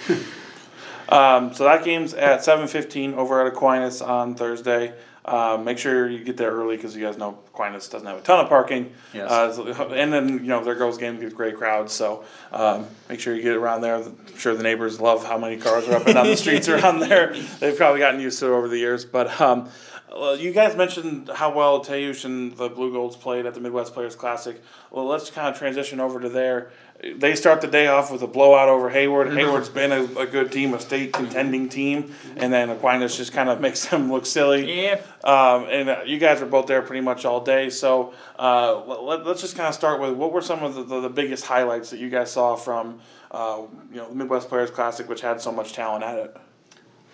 um, 1.10 1.54
so 1.54 1.66
that 1.66 1.84
game's 1.86 2.16
at 2.16 2.44
seven 2.44 2.68
fifteen 2.68 3.14
over 3.14 3.40
at 3.40 3.48
Aquinas 3.48 4.02
on 4.02 4.34
Thursday. 4.34 4.94
Uh, 5.26 5.58
make 5.58 5.80
sure 5.80 6.08
you 6.08 6.24
get 6.24 6.38
there 6.38 6.52
early 6.52 6.76
because 6.76 6.96
you 6.96 7.04
guys 7.04 7.18
know 7.18 7.40
Aquinas 7.48 7.90
doesn't 7.90 8.08
have 8.08 8.20
a 8.20 8.22
ton 8.22 8.40
of 8.42 8.48
parking. 8.48 8.94
Yes. 9.12 9.32
Uh, 9.32 9.52
so, 9.54 9.92
and 9.92 10.14
then 10.14 10.30
you 10.30 10.40
know 10.42 10.64
their 10.64 10.76
girls 10.76 11.00
game 11.00 11.20
gets 11.20 11.34
great 11.34 11.58
crowds, 11.58 11.94
so 11.94 12.24
um, 12.52 12.86
make 13.10 13.20
sure 13.20 13.34
you 13.36 13.42
get 13.42 13.56
around 13.56 13.82
there. 13.82 13.96
I'm 13.96 14.38
sure 14.38 14.54
the 14.54 14.62
neighbors 14.62 15.02
love 15.02 15.26
how 15.26 15.40
many 15.40 15.58
cars 15.58 15.88
are 15.88 15.96
up 15.96 16.06
and 16.06 16.14
down 16.14 16.28
the 16.28 16.38
streets 16.46 16.70
around 16.70 17.00
there. 17.00 17.34
They've 17.60 17.76
probably 17.76 18.00
gotten 18.00 18.22
used 18.22 18.38
to 18.40 18.54
it 18.54 18.56
over 18.56 18.68
the 18.68 18.78
years, 18.78 19.04
but. 19.04 19.42
Um, 19.42 19.70
well, 20.12 20.38
you 20.38 20.52
guys 20.52 20.76
mentioned 20.76 21.30
how 21.34 21.54
well 21.54 21.84
Theusch 21.84 22.26
and 22.26 22.56
the 22.58 22.70
Blugolds 22.70 23.20
played 23.20 23.46
at 23.46 23.54
the 23.54 23.60
Midwest 23.60 23.94
Players 23.94 24.16
Classic. 24.16 24.62
Well, 24.92 25.06
let's 25.06 25.30
kind 25.30 25.48
of 25.48 25.58
transition 25.58 26.00
over 26.00 26.20
to 26.20 26.30
there 26.30 26.72
they 27.14 27.36
start 27.36 27.62
the 27.62 27.68
day 27.68 27.88
off 27.88 28.12
with 28.12 28.22
a 28.22 28.28
blowout 28.28 28.70
over 28.70 28.90
Hayward. 28.90 29.28
Mm-hmm. 29.28 29.38
Hayward's 29.38 29.70
been 29.70 29.92
a, 29.92 30.04
a, 30.20 30.26
good 30.26 30.52
team, 30.52 30.74
a 30.74 30.80
state 30.80 31.14
contending 31.14 31.68
team, 31.68 32.14
and 32.38 32.54
then 32.54 32.70
Aquinas 32.70 33.18
just 33.18 33.34
kind 33.34 33.50
of 33.50 33.60
makes 33.66 33.86
them 33.88 34.12
look 34.12 34.26
silly. 34.26 34.84
Yeah. 34.84 35.02
Um, 35.24 35.68
and 35.70 35.90
uh, 35.90 36.02
you 36.06 36.18
guys 36.18 36.40
were 36.40 36.48
both 36.48 36.68
there 36.68 36.82
pretty 36.82 37.02
much 37.02 37.26
all 37.26 37.44
day, 37.44 37.70
so 37.70 38.14
uh, 38.40 38.82
let, 38.86 39.22
us 39.28 39.42
just 39.42 39.56
kind 39.56 39.68
of 39.68 39.76
start 39.76 40.00
with 40.00 40.14
what 40.14 40.32
were 40.32 40.42
some 40.42 40.64
of 40.64 40.76
the, 40.76 40.84
the, 40.84 41.02
the 41.02 41.10
biggest 41.10 41.46
highlights 41.46 41.90
that 41.90 42.00
you 42.00 42.10
guys 42.10 42.32
saw 42.32 42.56
from 42.56 43.00
uh, 43.32 43.62
you 43.92 43.98
know 43.98 44.10
the 44.10 44.16
Midwest 44.16 44.48
Players 44.48 44.72
Classic, 44.72 45.08
which 45.10 45.22
had 45.22 45.42
so 45.42 45.52
much 45.52 45.74
talent 45.74 46.04
at 46.04 46.18
it. 46.18 46.38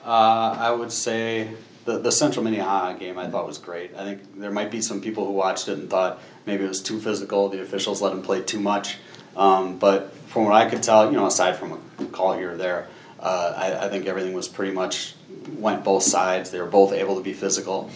Uh, 0.05 0.55
I 0.59 0.71
would 0.71 0.91
say 0.91 1.51
the, 1.85 1.97
the 1.97 2.11
Central 2.11 2.43
Minnehaha 2.43 2.93
game 2.93 3.17
I 3.17 3.29
thought 3.29 3.47
was 3.47 3.57
great. 3.57 3.95
I 3.95 4.03
think 4.03 4.39
there 4.39 4.51
might 4.51 4.71
be 4.71 4.81
some 4.81 5.01
people 5.01 5.25
who 5.25 5.31
watched 5.31 5.67
it 5.67 5.77
and 5.77 5.89
thought 5.89 6.21
maybe 6.45 6.63
it 6.63 6.67
was 6.67 6.81
too 6.81 6.99
physical. 6.99 7.49
The 7.49 7.61
officials 7.61 8.01
let 8.01 8.11
them 8.11 8.21
play 8.21 8.41
too 8.41 8.59
much. 8.59 8.97
Um, 9.35 9.77
but 9.77 10.13
from 10.27 10.45
what 10.45 10.53
I 10.53 10.69
could 10.69 10.83
tell, 10.83 11.05
you 11.05 11.17
know, 11.17 11.25
aside 11.25 11.57
from 11.57 11.79
a 11.99 12.05
call 12.05 12.33
here 12.33 12.51
or 12.51 12.57
there, 12.57 12.87
uh, 13.19 13.53
I, 13.55 13.85
I, 13.85 13.89
think 13.89 14.07
everything 14.07 14.33
was 14.33 14.47
pretty 14.47 14.73
much 14.73 15.15
went 15.57 15.83
both 15.83 16.03
sides. 16.03 16.51
They 16.51 16.59
were 16.59 16.65
both 16.65 16.91
able 16.91 17.15
to 17.15 17.21
be 17.21 17.33
physical, 17.33 17.89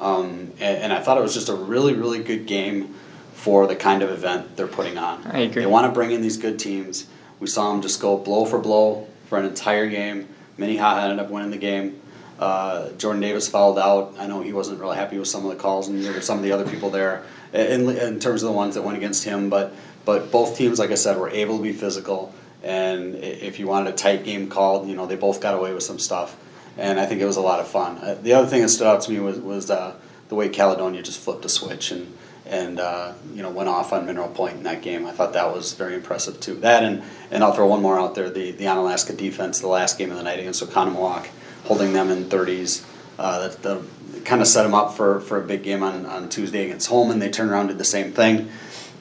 um, 0.00 0.52
and, 0.58 0.78
and, 0.78 0.92
I 0.92 1.00
thought 1.02 1.18
it 1.18 1.20
was 1.20 1.34
just 1.34 1.50
a 1.50 1.54
really, 1.54 1.92
really 1.92 2.22
good 2.22 2.46
game 2.46 2.94
for 3.34 3.66
the 3.66 3.76
kind 3.76 4.02
of 4.02 4.10
event 4.10 4.56
they're 4.56 4.66
putting 4.66 4.96
on. 4.96 5.26
I 5.26 5.40
agree. 5.40 5.62
They 5.62 5.70
want 5.70 5.86
to 5.86 5.92
bring 5.92 6.12
in 6.12 6.22
these 6.22 6.38
good 6.38 6.58
teams. 6.58 7.06
We 7.40 7.46
saw 7.46 7.70
them 7.70 7.82
just 7.82 8.00
go 8.00 8.16
blow 8.16 8.46
for 8.46 8.58
blow 8.58 9.06
for 9.26 9.38
an 9.38 9.44
entire 9.44 9.86
game. 9.88 10.28
Minnehaha 10.56 11.10
ended 11.10 11.24
up 11.24 11.30
winning 11.30 11.50
the 11.50 11.58
game. 11.58 11.99
Uh, 12.40 12.90
Jordan 12.92 13.20
Davis 13.20 13.48
fouled 13.48 13.78
out. 13.78 14.14
I 14.18 14.26
know 14.26 14.40
he 14.40 14.52
wasn't 14.52 14.80
really 14.80 14.96
happy 14.96 15.18
with 15.18 15.28
some 15.28 15.44
of 15.44 15.50
the 15.50 15.62
calls 15.62 15.88
and 15.88 16.02
some 16.24 16.38
of 16.38 16.42
the 16.42 16.52
other 16.52 16.68
people 16.68 16.88
there 16.88 17.22
in, 17.52 17.88
in 17.90 18.18
terms 18.18 18.42
of 18.42 18.48
the 18.48 18.56
ones 18.56 18.74
that 18.76 18.82
went 18.82 18.96
against 18.96 19.24
him, 19.24 19.50
but 19.50 19.74
but 20.04 20.30
both 20.30 20.56
teams, 20.56 20.78
like 20.78 20.90
I 20.90 20.94
said, 20.94 21.18
were 21.18 21.28
able 21.28 21.58
to 21.58 21.62
be 21.62 21.72
physical. 21.72 22.34
And 22.62 23.14
if 23.16 23.58
you 23.58 23.66
wanted 23.66 23.92
a 23.92 23.96
tight 23.96 24.24
game 24.24 24.48
called, 24.48 24.88
you 24.88 24.96
know, 24.96 25.06
they 25.06 25.16
both 25.16 25.40
got 25.40 25.54
away 25.54 25.74
with 25.74 25.82
some 25.82 25.98
stuff. 25.98 26.36
And 26.78 26.98
I 26.98 27.06
think 27.06 27.20
it 27.20 27.26
was 27.26 27.36
a 27.36 27.42
lot 27.42 27.60
of 27.60 27.68
fun. 27.68 27.98
Uh, 27.98 28.14
the 28.14 28.32
other 28.32 28.46
thing 28.46 28.62
that 28.62 28.70
stood 28.70 28.86
out 28.86 29.02
to 29.02 29.12
me 29.12 29.20
was, 29.20 29.38
was 29.38 29.70
uh, 29.70 29.94
the 30.28 30.34
way 30.34 30.48
Caledonia 30.48 31.02
just 31.02 31.20
flipped 31.20 31.44
a 31.44 31.48
switch 31.48 31.90
and, 31.90 32.16
and 32.46 32.80
uh, 32.80 33.12
you 33.34 33.42
know, 33.42 33.50
went 33.50 33.68
off 33.68 33.92
on 33.92 34.06
Mineral 34.06 34.28
Point 34.28 34.56
in 34.56 34.62
that 34.62 34.82
game. 34.82 35.06
I 35.06 35.12
thought 35.12 35.34
that 35.34 35.52
was 35.54 35.74
very 35.74 35.94
impressive 35.94 36.40
too. 36.40 36.54
That 36.56 36.82
and, 36.82 37.02
and 37.30 37.44
I'll 37.44 37.52
throw 37.52 37.66
one 37.66 37.82
more 37.82 37.98
out 37.98 38.14
there 38.14 38.30
the, 38.30 38.52
the 38.52 38.64
Onalaska 38.64 39.16
defense, 39.16 39.60
the 39.60 39.68
last 39.68 39.98
game 39.98 40.10
of 40.10 40.16
the 40.16 40.22
night 40.22 40.38
against 40.38 40.62
Oconomowoc, 40.62 41.28
holding 41.64 41.92
them 41.92 42.10
in 42.10 42.24
30s. 42.24 42.84
Uh, 43.18 43.48
that, 43.48 43.82
kind 44.24 44.42
of 44.42 44.46
set 44.46 44.64
them 44.64 44.74
up 44.74 44.94
for, 44.94 45.20
for 45.20 45.42
a 45.42 45.46
big 45.46 45.62
game 45.62 45.82
on, 45.82 46.04
on 46.04 46.28
Tuesday 46.28 46.64
against 46.64 46.88
Holmen. 46.88 47.18
They 47.18 47.30
turned 47.30 47.50
around 47.50 47.68
did 47.68 47.78
the 47.78 47.84
same 47.84 48.12
thing 48.12 48.50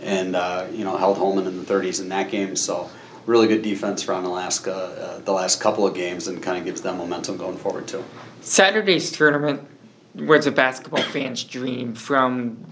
and 0.01 0.35
uh, 0.35 0.67
you 0.71 0.83
know 0.83 0.97
held 0.97 1.17
Holmen 1.17 1.47
in 1.47 1.57
the 1.57 1.65
30s 1.65 2.01
in 2.01 2.09
that 2.09 2.29
game. 2.29 2.55
So 2.55 2.89
really 3.25 3.47
good 3.47 3.61
defense 3.61 4.03
for 4.03 4.13
Alaska 4.13 4.73
uh, 4.73 5.19
the 5.19 5.31
last 5.31 5.61
couple 5.61 5.85
of 5.85 5.93
games, 5.93 6.27
and 6.27 6.41
kind 6.41 6.57
of 6.57 6.65
gives 6.65 6.81
them 6.81 6.97
momentum 6.97 7.37
going 7.37 7.57
forward 7.57 7.87
too. 7.87 8.03
Saturday's 8.41 9.11
tournament 9.11 9.67
was 10.15 10.47
a 10.47 10.51
basketball 10.51 11.03
fan's 11.03 11.43
dream 11.43 11.93
from 11.95 12.65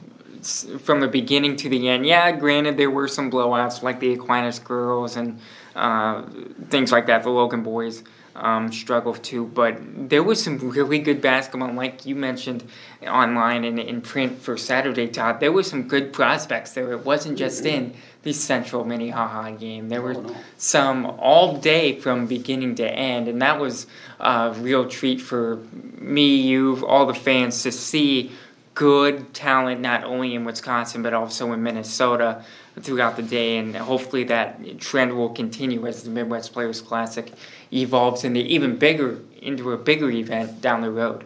from 0.80 1.02
the 1.02 1.08
beginning 1.08 1.56
to 1.58 1.70
the 1.70 1.90
end. 1.90 2.06
Yeah, 2.06 2.32
granted 2.32 2.78
there 2.78 2.92
were 2.92 3.08
some 3.08 3.32
blowouts 3.32 3.82
like 3.82 4.00
the 4.00 4.14
Aquinas 4.14 4.60
girls 4.60 5.18
and 5.18 5.40
uh, 5.76 6.24
things 6.70 6.92
like 6.92 7.08
that, 7.08 7.24
the 7.24 7.30
Logan 7.30 7.64
boys 7.64 8.04
um, 8.38 8.72
struggle 8.72 9.14
too. 9.14 9.46
But 9.46 10.10
there 10.10 10.24
was 10.24 10.42
some 10.42 10.58
really 10.58 11.00
good 11.00 11.22
basketball, 11.22 11.74
like 11.74 12.06
you 12.06 12.16
mentioned 12.16 12.64
online 13.06 13.64
and 13.64 13.80
in 13.80 14.02
print 14.02 14.40
for 14.40 14.58
Saturday, 14.58 15.08
Todd. 15.08 15.40
There 15.40 15.52
were 15.52 15.64
some 15.64 15.88
good 15.88 16.14
prospects 16.14 16.74
there. 16.74 16.92
It 16.92 17.06
wasn't 17.06 17.38
just 17.38 17.66
in 17.66 17.94
the 18.24 18.34
Central 18.34 18.84
Minnehaha 18.84 19.52
game. 19.52 19.90
There 19.90 20.02
were 20.02 20.24
some 20.58 21.06
all 21.06 21.58
day 21.58 22.00
from 22.00 22.28
beginning 22.28 22.76
to 22.76 22.90
end, 22.90 23.28
and 23.28 23.42
that 23.42 23.60
was 23.60 23.88
a 24.20 24.54
real 24.58 24.88
treat 24.88 25.22
for 25.22 25.58
me, 25.98 26.36
you, 26.36 26.86
all 26.86 27.06
the 27.06 27.14
fans 27.14 27.64
to 27.64 27.72
see 27.72 28.32
good 28.74 29.34
talent 29.34 29.82
not 29.82 30.04
only 30.04 30.36
in 30.36 30.46
Wisconsin 30.46 31.02
but 31.02 31.12
also 31.12 31.52
in 31.52 31.64
Minnesota 31.64 32.46
throughout 32.82 33.16
the 33.16 33.24
day, 33.24 33.58
and 33.58 33.76
hopefully 33.76 34.24
that 34.26 34.80
trend 34.80 35.16
will 35.16 35.30
continue 35.30 35.86
as 35.88 36.04
the 36.04 36.10
Midwest 36.10 36.54
Players 36.54 36.82
Classic 36.82 37.32
evolves 37.74 38.24
into 38.24 38.42
even 38.42 38.78
bigger 38.78 39.20
into 39.42 39.72
a 39.72 39.78
bigger 39.78 40.10
event 40.10 40.62
down 40.62 40.82
the 40.82 40.92
road. 40.92 41.24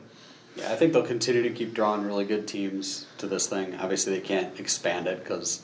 Yeah, 0.55 0.71
I 0.71 0.75
think 0.75 0.93
they'll 0.93 1.05
continue 1.05 1.43
to 1.43 1.49
keep 1.49 1.73
drawing 1.73 2.03
really 2.03 2.25
good 2.25 2.47
teams 2.47 3.05
to 3.19 3.27
this 3.27 3.47
thing. 3.47 3.75
Obviously, 3.75 4.13
they 4.13 4.21
can't 4.21 4.59
expand 4.59 5.07
it 5.07 5.19
because 5.19 5.63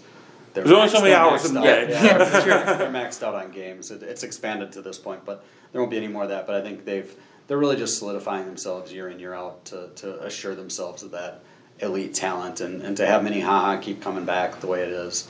there's 0.54 0.72
only 0.72 0.90
so 0.90 1.02
many 1.02 1.14
hours 1.14 1.46
in 1.46 1.54
the 1.54 1.62
day. 1.62 1.88
Yeah, 1.90 2.04
yeah 2.04 2.42
sure. 2.44 2.78
they're 2.78 2.90
maxed 2.90 3.22
out 3.22 3.36
on 3.36 3.52
games. 3.52 3.92
It, 3.92 4.02
it's 4.02 4.24
expanded 4.24 4.72
to 4.74 4.82
this 4.82 4.98
point, 4.98 5.26
but 5.26 5.44
there 5.72 5.82
won't 5.82 5.92
be 5.92 5.98
any 5.98 6.08
more 6.08 6.24
of 6.24 6.30
that. 6.30 6.48
But 6.48 6.56
I 6.56 6.62
think 6.62 6.86
they've 6.86 7.14
they're 7.48 7.58
really 7.58 7.78
just 7.78 7.98
solidifying 7.98 8.46
themselves 8.46 8.92
year 8.92 9.10
in 9.10 9.20
year 9.20 9.34
out 9.34 9.66
to, 9.66 9.90
to 9.96 10.22
assure 10.24 10.56
themselves 10.56 11.04
of 11.04 11.12
that 11.12 11.42
elite 11.80 12.14
talent 12.14 12.60
and, 12.60 12.82
and 12.82 12.98
to 12.98 13.06
have 13.06 13.24
Minnehaha 13.24 13.78
keep 13.78 14.02
coming 14.02 14.26
back 14.26 14.60
the 14.60 14.68
way 14.68 14.82
it 14.82 14.90
is 14.90 15.28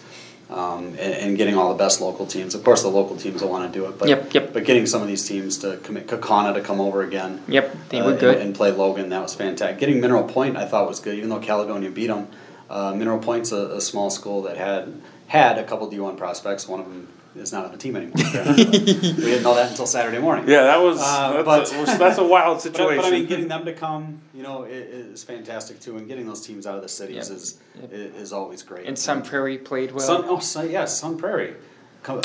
Um, 0.49 0.85
and, 0.91 0.99
and 0.99 1.37
getting 1.37 1.57
all 1.57 1.73
the 1.73 1.77
best 1.77 1.99
local 1.99 2.25
teams. 2.25 2.55
Of 2.55 2.63
course, 2.63 2.81
the 2.81 2.87
local 2.87 3.17
teams 3.17 3.41
will 3.41 3.49
want 3.49 3.69
to 3.71 3.79
do 3.79 3.85
it, 3.87 3.99
but 3.99 4.07
Yep, 4.07 4.33
yep. 4.33 4.53
but 4.53 4.63
getting 4.63 4.85
some 4.85 5.01
of 5.01 5.09
these 5.09 5.27
teams 5.27 5.57
to 5.57 5.75
commit 5.83 6.07
Kaukauna 6.07 6.53
to 6.53 6.61
come 6.61 6.79
over 6.79 7.01
again. 7.01 7.43
Yep, 7.49 7.75
they 7.89 7.99
uh, 7.99 8.05
were 8.05 8.11
and- 8.11 8.19
good. 8.21 8.37
And, 8.37 8.55
play 8.55 8.71
Logan, 8.71 9.09
that 9.09 9.21
was 9.21 9.35
fantastic. 9.35 9.77
Getting 9.77 9.99
Mineral 9.99 10.23
Point, 10.23 10.55
I 10.55 10.65
thought 10.65 10.87
was 10.87 11.01
good, 11.01 11.15
even 11.17 11.29
though 11.29 11.39
Caledonia 11.39 11.91
beat 11.91 12.07
them. 12.07 12.29
Uh, 12.69 12.93
Mineral 12.95 13.19
Point's 13.19 13.51
a, 13.51 13.75
a 13.75 13.81
small 13.81 14.09
school 14.09 14.43
that 14.43 14.55
had 14.55 15.01
had 15.27 15.57
a 15.57 15.65
couple 15.65 15.91
D1 15.91 16.17
prospects. 16.17 16.65
One 16.65 16.79
of 16.79 16.85
them 16.85 17.09
is 17.39 17.51
not 17.53 17.65
on 17.65 17.71
the 17.71 17.77
team 17.77 17.95
anymore. 17.95 18.13
we 18.57 18.63
didn't 18.63 19.43
know 19.43 19.55
that 19.55 19.71
until 19.71 19.85
Saturday 19.85 20.19
morning. 20.19 20.45
Yeah, 20.47 20.63
that 20.63 20.77
was 20.81 20.99
Uh, 21.01 21.43
that's, 21.43 21.71
but- 21.71 21.95
a, 21.95 21.97
that's 21.97 22.17
a 22.17 22.23
wild 22.25 22.61
situation. 22.67 22.97
but 22.97 23.05
I 23.05 23.11
mean, 23.11 23.25
getting 23.27 23.47
them 23.47 23.65
to 23.65 23.73
come, 23.73 24.19
you 24.33 24.43
know, 24.43 24.63
i- 24.63 24.67
is 24.69 25.23
fantastic 25.23 25.79
too, 25.79 25.97
and 25.97 26.07
getting 26.07 26.25
those 26.27 26.41
teams 26.45 26.65
out 26.67 26.75
of 26.75 26.81
the 26.83 26.89
cities 26.89 27.29
Yep. 27.29 27.37
is 27.37 27.57
Yep. 27.81 27.91
is 27.93 28.33
always 28.33 28.63
great. 28.63 28.85
And 28.87 28.97
Sun 28.97 29.23
Prairie 29.23 29.57
played 29.57 29.91
well. 29.91 29.99
Sun, 30.05 30.23
oh, 30.27 30.39
Sun, 30.39 30.69
yeah, 30.71 30.85
Sun 30.85 31.17
Prairie. 31.17 31.55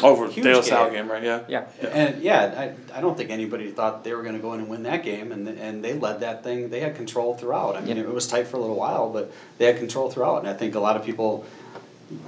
Over 0.05 0.29
huge 0.29 0.45
De 0.45 0.55
La 0.55 0.61
Salle 0.61 0.91
game, 0.91 1.11
right? 1.11 1.25
Yeah. 1.25 1.41
yeah. 1.49 1.65
And 1.89 2.23
yeah, 2.23 2.73
I, 2.95 2.99
I 2.99 3.01
don't 3.01 3.17
think 3.17 3.31
anybody 3.31 3.69
thought 3.73 4.05
they 4.05 4.15
were 4.15 4.23
going 4.23 4.37
to 4.37 4.41
go 4.41 4.53
in 4.53 4.61
and 4.61 4.69
win 4.69 4.85
that 4.85 5.03
game, 5.03 5.33
and 5.33 5.49
and 5.49 5.83
they 5.83 5.95
led 5.95 6.21
that 6.21 6.45
thing. 6.45 6.71
They 6.71 6.79
had 6.79 6.95
control 6.95 7.35
throughout. 7.35 7.75
I 7.75 7.81
mean, 7.81 7.97
Yep. 7.97 8.07
it 8.07 8.15
was 8.15 8.29
tight 8.29 8.47
for 8.47 8.59
a 8.59 8.61
little 8.61 8.77
while, 8.77 9.11
but 9.11 9.33
they 9.59 9.65
had 9.67 9.79
control 9.79 10.09
throughout. 10.09 10.39
And 10.41 10.49
I 10.49 10.53
think 10.53 10.77
a 10.77 10.79
lot 10.79 10.95
of 10.95 11.05
people 11.05 11.45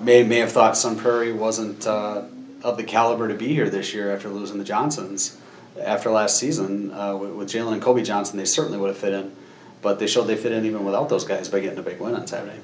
may 0.01 0.25
may 0.25 0.39
have 0.39 0.51
thought 0.51 0.77
Sun 0.77 0.97
Prairie 0.99 1.33
wasn't 1.33 1.87
uh, 1.87 2.23
of 2.65 2.79
the 2.79 2.83
caliber 2.83 3.29
to 3.29 3.35
be 3.35 3.49
here 3.49 3.69
this 3.69 3.95
year 3.95 4.13
after 4.13 4.29
losing 4.29 4.59
the 4.59 4.65
Johnsons 4.65 5.39
after 5.81 6.11
last 6.11 6.39
season 6.39 6.91
uh, 6.93 7.15
with, 7.17 7.31
with 7.33 7.49
Jalen 7.49 7.75
and 7.75 7.83
Kobe 7.83 8.03
Johnson. 8.03 8.39
They 8.39 8.45
certainly 8.47 8.79
would 8.79 8.89
have 8.89 8.99
fit 8.99 9.13
in, 9.13 9.37
but 9.83 9.99
they 9.99 10.07
showed 10.07 10.25
they 10.25 10.37
fit 10.37 10.51
in 10.51 10.65
even 10.65 10.85
without 10.85 11.09
those 11.09 11.25
guys 11.25 11.49
by 11.49 11.61
getting 11.61 11.79
a 11.79 11.83
big 11.83 12.01
win 12.01 12.15
on 12.15 12.27
Saturday. 12.27 12.59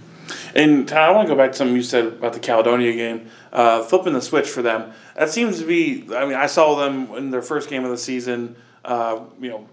And 0.55 0.89
Ty, 0.89 1.07
I 1.07 1.11
want 1.11 1.29
to 1.29 1.35
go 1.35 1.37
back 1.37 1.53
to 1.53 1.59
something 1.59 1.77
you 1.77 1.83
said 1.83 2.07
about 2.07 2.33
the 2.33 2.41
Caledonia 2.41 2.93
game, 2.95 3.31
uh, 3.53 3.83
flipping 3.83 4.15
the 4.15 4.23
switch 4.23 4.49
for 4.49 4.63
them. 4.63 4.93
That 5.17 5.29
seems 5.29 5.59
to 5.59 5.67
be. 5.67 6.07
I 6.15 6.25
mean, 6.25 6.35
I 6.35 6.47
saw 6.47 6.77
them 6.77 7.13
in 7.15 7.31
their 7.31 7.43
first 7.43 7.69
game 7.69 7.85
of 7.85 7.91
the 7.91 7.99
season. 7.99 8.57
Uh, 8.85 9.25
you 9.41 9.51
know, 9.51 9.69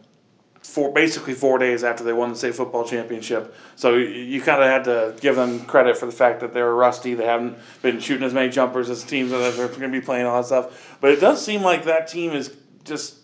four 0.68 0.92
basically 0.92 1.34
four 1.34 1.58
days 1.58 1.84
after 1.84 2.04
they 2.04 2.12
won 2.12 2.30
the 2.30 2.36
state 2.36 2.54
football 2.54 2.84
championship. 2.84 3.56
So 3.78 3.96
you, 3.96 4.08
you 4.08 4.42
kind 4.42 4.62
of 4.62 4.68
had 4.68 4.84
to 4.84 5.16
give 5.22 5.36
them 5.36 5.62
credit 5.62 5.98
for 5.98 6.06
the 6.06 6.12
fact 6.12 6.42
that 6.42 6.54
they 6.54 6.62
were 6.62 6.76
rusty. 6.76 7.14
They 7.14 7.26
haven't 7.26 7.58
been 7.82 8.00
shooting 8.00 8.26
as 8.26 8.34
many 8.34 8.50
jumpers 8.50 8.90
as 8.90 9.04
teams 9.04 9.32
that 9.32 9.56
they're 9.56 9.68
going 9.70 9.82
to 9.82 9.88
be 9.90 10.02
playing 10.02 10.26
all 10.26 10.42
that 10.42 10.48
stuff. 10.48 10.98
But 11.00 11.12
it 11.12 11.22
does 11.22 11.44
seem 11.44 11.62
like 11.62 11.86
that 11.86 12.10
team 12.10 12.34
is 12.34 12.54
just 12.84 13.17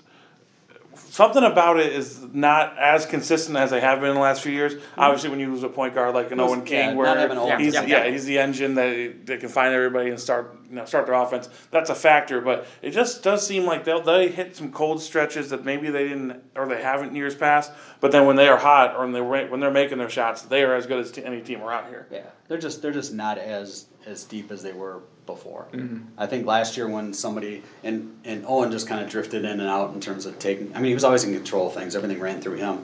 something 1.14 1.44
about 1.44 1.80
it 1.80 1.94
is 1.94 2.20
not 2.34 2.76
as 2.80 3.06
consistent 3.06 3.56
as 3.56 3.70
they 3.70 3.80
have 3.80 4.00
been 4.00 4.10
in 4.10 4.16
the 4.16 4.22
last 4.22 4.42
few 4.42 4.52
years. 4.52 4.74
Mm-hmm. 4.74 5.00
Obviously, 5.00 5.30
when 5.30 5.40
you 5.40 5.52
lose 5.52 5.62
a 5.62 5.70
point 5.70 5.94
guard 5.94 6.16
like 6.16 6.32
an 6.32 6.40
Owen 6.40 6.64
King, 6.64 6.90
yeah, 6.90 6.94
where 6.96 7.60
he's 7.60 7.76
yeah, 7.76 7.84
Yeah. 7.84 8.10
he's 8.10 8.26
the 8.26 8.40
engine 8.40 8.74
that 8.76 9.28
that 9.28 9.40
can 9.40 9.50
find 9.50 9.76
everybody 9.76 10.10
and 10.10 10.20
start 10.20 10.58
you 10.70 10.76
know 10.76 10.86
start 10.86 11.06
their 11.06 11.14
offense. 11.14 11.50
That's 11.70 11.92
a 11.92 11.96
factor, 11.96 12.42
but 12.42 12.66
it 12.82 12.92
just 12.92 13.22
does 13.22 13.46
seem 13.46 13.66
like 13.66 13.84
they'll 13.84 14.02
they 14.02 14.28
hit 14.30 14.56
some 14.56 14.72
cold 14.72 15.02
stretches 15.04 15.52
that 15.52 15.64
maybe 15.64 15.92
they 15.92 16.08
didn't 16.08 16.42
or 16.56 16.68
they 16.68 16.82
haven't 16.82 17.10
in 17.10 17.16
years 17.16 17.36
past. 17.36 17.72
But 18.02 18.12
then 18.12 18.26
when 18.26 18.36
they 18.36 18.48
are 18.48 18.58
hot 18.58 18.96
or 18.96 19.02
when 19.02 19.12
they 19.12 19.22
when 19.22 19.60
they're 19.60 19.72
making 19.72 20.00
their 20.00 20.10
shots, 20.10 20.42
they 20.42 20.64
are 20.64 20.76
as 20.76 20.88
good 20.88 21.00
as 21.00 21.12
t- 21.12 21.24
any 21.24 21.42
team 21.42 21.62
around 21.62 21.90
here. 21.90 22.08
Yeah, 22.12 22.26
they're 22.48 22.58
just 22.58 22.82
they're 22.82 22.92
just 22.92 23.14
not 23.14 23.38
as 23.38 23.86
as 24.08 24.24
deep 24.24 24.52
as 24.52 24.64
they 24.64 24.74
were 24.74 25.04
before. 25.26 25.68
Mm-hmm. 25.72 26.06
I 26.18 26.28
think 26.28 26.46
last 26.46 26.78
year 26.78 26.88
when 26.88 27.14
somebody 27.14 27.64
and 27.84 28.18
and 28.26 28.46
Owen 28.48 28.72
just 28.72 28.88
kind 28.88 29.04
of 29.04 29.10
drifted 29.10 29.46
in 29.46 29.60
and 29.60 29.70
out 29.70 29.94
in 29.94 30.02
terms 30.02 30.26
of 30.26 30.40
taking. 30.40 30.76
I 30.76 30.80
mean, 30.80 30.90
he 30.90 30.94
was 30.94 31.04
always 31.04 31.24
in 31.24 31.34
control 31.34 31.68
of 31.68 31.74
things. 31.74 31.96
Everything 31.96 32.20
ran 32.20 32.42
through 32.42 32.58
him, 32.58 32.84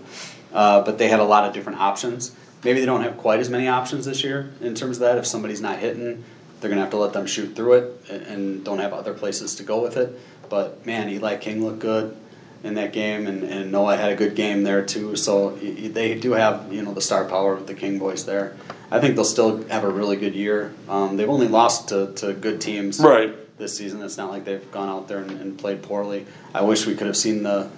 uh, 0.53 0.81
but 0.83 0.97
they 0.97 1.07
had 1.07 1.19
a 1.19 1.25
lot 1.25 1.45
of 1.45 1.53
different 1.53 1.79
options. 1.79 2.35
Maybe 2.63 2.79
they 2.79 2.85
don't 2.85 3.03
have 3.03 3.17
quite 3.17 3.39
as 3.39 3.49
many 3.49 3.67
options 3.67 4.05
this 4.05 4.23
year 4.23 4.51
in 4.61 4.75
terms 4.75 4.97
of 4.97 5.01
that. 5.01 5.17
If 5.17 5.25
somebody's 5.25 5.61
not 5.61 5.79
hitting, 5.79 6.23
they're 6.59 6.69
gonna 6.69 6.81
have 6.81 6.91
to 6.91 6.97
let 6.97 7.13
them 7.13 7.25
shoot 7.25 7.55
through 7.55 7.73
it 7.73 8.05
and, 8.09 8.21
and 8.23 8.65
don't 8.65 8.79
have 8.79 8.93
other 8.93 9.13
places 9.13 9.55
to 9.55 9.63
go 9.63 9.81
with 9.81 9.97
it. 9.97 10.19
But 10.49 10.85
man, 10.85 11.09
Eli 11.09 11.37
King 11.37 11.63
looked 11.63 11.79
good 11.79 12.17
in 12.63 12.73
that 12.73 12.91
game, 12.91 13.27
and, 13.27 13.43
and 13.43 13.71
Noah 13.71 13.95
had 13.95 14.11
a 14.11 14.15
good 14.15 14.35
game 14.35 14.63
there 14.63 14.83
too. 14.83 15.15
So 15.15 15.51
they 15.51 16.15
do 16.15 16.33
have 16.33 16.71
you 16.73 16.81
know 16.81 16.93
the 16.93 17.01
star 17.01 17.25
power 17.25 17.53
of 17.53 17.67
the 17.67 17.73
King 17.73 17.99
boys 17.99 18.25
there. 18.25 18.55
I 18.91 18.99
think 18.99 19.15
they'll 19.15 19.25
still 19.25 19.63
have 19.67 19.83
a 19.83 19.89
really 19.89 20.15
good 20.17 20.35
year. 20.35 20.73
Um, 20.87 21.15
they've 21.17 21.29
only 21.29 21.47
lost 21.47 21.89
to, 21.89 22.11
to 22.15 22.33
good 22.33 22.59
teams 22.61 22.99
Right. 22.99 23.35
this 23.57 23.77
season. 23.77 24.01
It's 24.01 24.17
not 24.17 24.31
like 24.31 24.45
they've 24.45 24.71
gone 24.71 24.89
out 24.89 25.07
there 25.07 25.19
and, 25.19 25.31
and 25.39 25.57
played 25.57 25.83
poorly. 25.83 26.25
I 26.53 26.61
wish 26.61 26.85
we 26.87 26.95
could 26.95 27.07
have 27.07 27.17
seen 27.17 27.43
the 27.43 27.69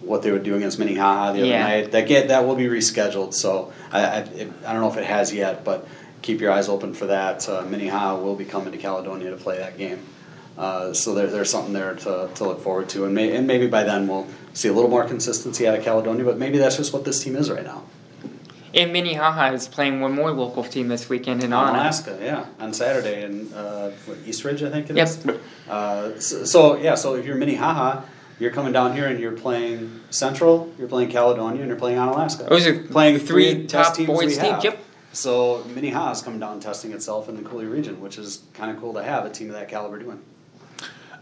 what 0.00 0.22
they 0.22 0.30
would 0.30 0.44
do 0.44 0.54
against 0.54 0.78
Minnehaha 0.78 1.32
the 1.32 1.40
other 1.40 1.46
Yeah. 1.48 1.62
night. 1.66 1.90
That 1.92 2.06
get 2.06 2.28
that 2.28 2.46
will 2.46 2.54
be 2.54 2.66
rescheduled. 2.66 3.34
So 3.34 3.72
I 3.92 4.00
I, 4.04 4.18
it, 4.20 4.52
I 4.64 4.72
don't 4.72 4.80
know 4.82 4.88
if 4.90 4.96
it 4.96 5.04
has 5.04 5.34
yet, 5.34 5.64
but 5.64 5.86
keep 6.22 6.40
your 6.40 6.52
eyes 6.52 6.68
open 6.68 6.94
for 6.94 7.06
that. 7.06 7.48
Uh, 7.48 7.62
Minnehaha 7.62 8.20
will 8.20 8.36
be 8.36 8.44
coming 8.44 8.72
to 8.72 8.78
Caledonia 8.78 9.30
to 9.30 9.36
play 9.36 9.58
that 9.58 9.76
game. 9.76 9.98
Uh, 10.56 10.92
so 10.94 11.12
there, 11.14 11.26
there's 11.26 11.50
something 11.50 11.74
there 11.74 11.94
to, 11.96 12.30
to 12.34 12.44
look 12.44 12.62
forward 12.62 12.88
to, 12.88 13.04
and, 13.04 13.14
may, 13.14 13.36
and 13.36 13.46
maybe 13.46 13.66
by 13.66 13.82
then 13.84 14.08
we'll 14.08 14.26
see 14.54 14.68
a 14.68 14.72
little 14.72 14.88
more 14.88 15.04
consistency 15.04 15.66
out 15.68 15.76
of 15.78 15.84
Caledonia. 15.84 16.24
But 16.24 16.38
maybe 16.38 16.56
that's 16.56 16.76
just 16.78 16.94
what 16.94 17.04
this 17.04 17.22
team 17.22 17.36
is 17.36 17.50
right 17.50 17.62
now. 17.64 17.82
And 18.76 18.92
Minnehaha 18.92 19.52
is 19.54 19.66
playing 19.68 20.00
one 20.02 20.12
more 20.12 20.30
local 20.30 20.62
team 20.62 20.88
this 20.88 21.08
weekend 21.08 21.42
in 21.42 21.50
Onalaska, 21.50 22.20
yeah, 22.20 22.44
on 22.60 22.74
Saturday 22.74 23.24
in 23.24 23.50
uh, 23.54 23.90
East 24.26 24.44
Ridge, 24.44 24.62
I 24.62 24.68
think 24.70 24.90
it 24.90 24.96
Yep. 24.96 25.06
is. 25.08 25.26
Uh, 25.66 26.20
so, 26.20 26.44
so 26.44 26.76
yeah, 26.76 26.94
so 26.94 27.14
if 27.14 27.24
you're 27.24 27.36
Minnehaha, 27.36 28.02
you're 28.38 28.50
coming 28.50 28.74
down 28.74 28.94
here 28.94 29.06
and 29.06 29.18
you're 29.18 29.32
playing 29.32 30.02
Central, 30.10 30.70
you're 30.78 30.88
playing 30.88 31.08
Caledonia, 31.10 31.60
and 31.62 31.68
you're 31.70 31.78
playing 31.78 31.96
Onalaska. 31.96 32.46
Those 32.50 32.66
are 32.66 32.78
playing 32.82 33.14
the 33.14 33.20
three 33.20 33.54
three 33.54 33.66
test 33.66 33.88
top 33.88 33.96
teams 33.96 34.06
boys 34.08 34.18
we 34.26 34.34
teams. 34.34 34.46
have. 34.46 34.64
Yep. 34.64 34.78
So 35.14 35.64
Minnehaha's 35.74 36.20
come 36.20 36.38
down 36.38 36.60
testing 36.60 36.92
itself 36.92 37.30
in 37.30 37.36
the 37.36 37.42
Coulee 37.42 37.64
region, 37.64 37.98
which 38.02 38.18
is 38.18 38.42
kind 38.52 38.70
of 38.70 38.78
cool 38.78 38.92
to 38.92 39.02
have 39.02 39.24
a 39.24 39.30
team 39.30 39.48
of 39.48 39.54
that 39.54 39.70
caliber 39.70 39.98
doing. 39.98 40.20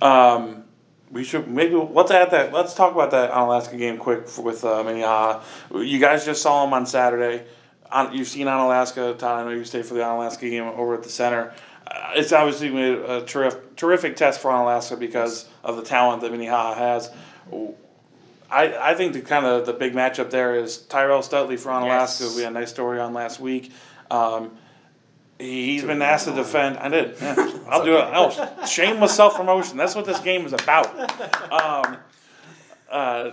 Um, 0.03 0.65
we 1.15 1.23
should 1.23 1.49
maybe 1.49 1.77
let's 1.77 2.11
add 2.11 2.33
that. 2.33 2.53
Let's 2.53 2.75
talk 2.75 2.93
about 2.93 3.13
that 3.13 3.31
Onalaska 3.31 3.79
game 3.79 3.99
quick 3.99 4.27
with 4.37 4.65
uh, 4.65 4.83
Minnehaha. 4.83 5.43
You 5.73 5.99
guys 6.01 6.25
just 6.25 6.43
saw 6.43 6.65
them 6.65 6.75
on 6.75 6.87
Saturday. 6.87 7.47
On, 7.93 8.13
you've 8.13 8.27
seen 8.27 8.49
Onalaska, 8.49 9.17
Todd. 9.17 9.41
I 9.41 9.45
know 9.45 9.51
you 9.51 9.65
stayed 9.65 9.87
for 9.87 9.95
the 9.95 10.01
Alaska 10.01 10.51
game 10.51 10.65
over 10.65 10.95
at 10.95 11.05
the 11.05 11.09
center. 11.09 11.55
Uh, 11.87 12.11
it's 12.17 12.33
obviously 12.33 12.77
a 12.93 13.23
terrific, 13.23 13.77
terrific 13.77 14.17
test 14.17 14.41
for 14.41 14.51
Onalaska 14.51 14.99
because 14.99 15.49
of 15.63 15.77
the 15.77 15.83
talent 15.83 16.21
that 16.23 16.33
Minnehaha 16.33 16.75
has. 16.75 17.11
I, 18.51 18.91
I 18.91 18.95
think 18.95 19.13
the 19.13 19.21
kind 19.21 19.47
of 19.47 19.67
the 19.67 19.73
big 19.73 19.95
matchup 19.95 20.31
there 20.31 20.57
is 20.57 20.79
Tyrell 20.79 21.21
Stutley 21.21 21.59
for 21.59 21.69
Onalaska. 21.71 22.23
Yes. 22.23 22.37
We 22.37 22.43
had 22.43 22.51
a 22.51 22.55
nice 22.55 22.71
story 22.71 22.99
on 22.99 23.15
last 23.15 23.39
week. 23.39 23.73
Um, 24.11 24.57
he's 25.39 25.85
been 25.85 26.03
asked 26.03 26.27
to 26.27 26.35
defend. 26.35 26.79
I 26.79 26.89
did. 26.89 27.17
Yeah. 27.21 27.59
I'll 27.69 27.85
do 27.85 27.97
it. 27.97 28.09
Oh, 28.13 28.67
shameless 28.67 29.15
self 29.15 29.37
promotion. 29.37 29.77
That's 29.77 29.95
what 29.95 30.07
this 30.07 30.21
game 30.21 30.47
is 30.47 30.53
about. 30.53 31.53
Um, 31.53 31.97
uh, 32.91 33.31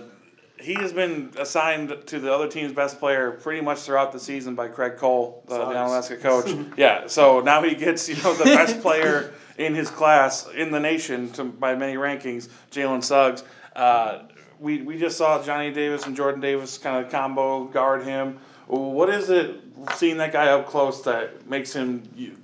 he 0.62 0.74
has 0.74 0.92
been 0.92 1.32
assigned 1.38 2.06
to 2.06 2.20
the 2.20 2.32
other 2.32 2.48
team's 2.48 2.72
best 2.72 2.98
player 2.98 3.32
pretty 3.32 3.60
much 3.60 3.80
throughout 3.80 4.12
the 4.12 4.20
season 4.20 4.54
by 4.54 4.68
Craig 4.68 4.96
Kowal, 4.96 5.44
the, 5.46 5.58
the 5.58 5.64
Alaska 5.64 6.16
coach. 6.16 6.54
yeah. 6.76 7.06
So 7.06 7.40
now 7.40 7.62
he 7.62 7.74
gets 7.74 8.08
you 8.08 8.16
know 8.22 8.34
the 8.34 8.44
best 8.44 8.80
player 8.82 9.34
in 9.58 9.74
his 9.74 9.90
class 9.90 10.48
in 10.48 10.70
the 10.70 10.80
nation 10.80 11.30
to, 11.32 11.44
by 11.44 11.74
many 11.74 11.94
rankings, 11.94 12.48
Jalen 12.70 13.02
Suggs. 13.02 13.44
Uh, 13.74 14.22
we, 14.58 14.82
we 14.82 14.98
just 14.98 15.18
saw 15.18 15.42
Johnny 15.42 15.72
Davis 15.72 16.06
and 16.06 16.14
Jordan 16.14 16.40
Davis 16.40 16.78
kind 16.78 17.04
of 17.04 17.10
combo 17.10 17.64
guard 17.64 18.04
him. 18.04 18.38
What 18.66 19.08
is 19.10 19.28
it 19.30 19.60
seeing 19.94 20.16
that 20.18 20.32
guy 20.32 20.48
up 20.48 20.66
close 20.66 21.02
that 21.02 21.48
makes 21.48 21.72
him? 21.72 22.02
You, 22.16 22.36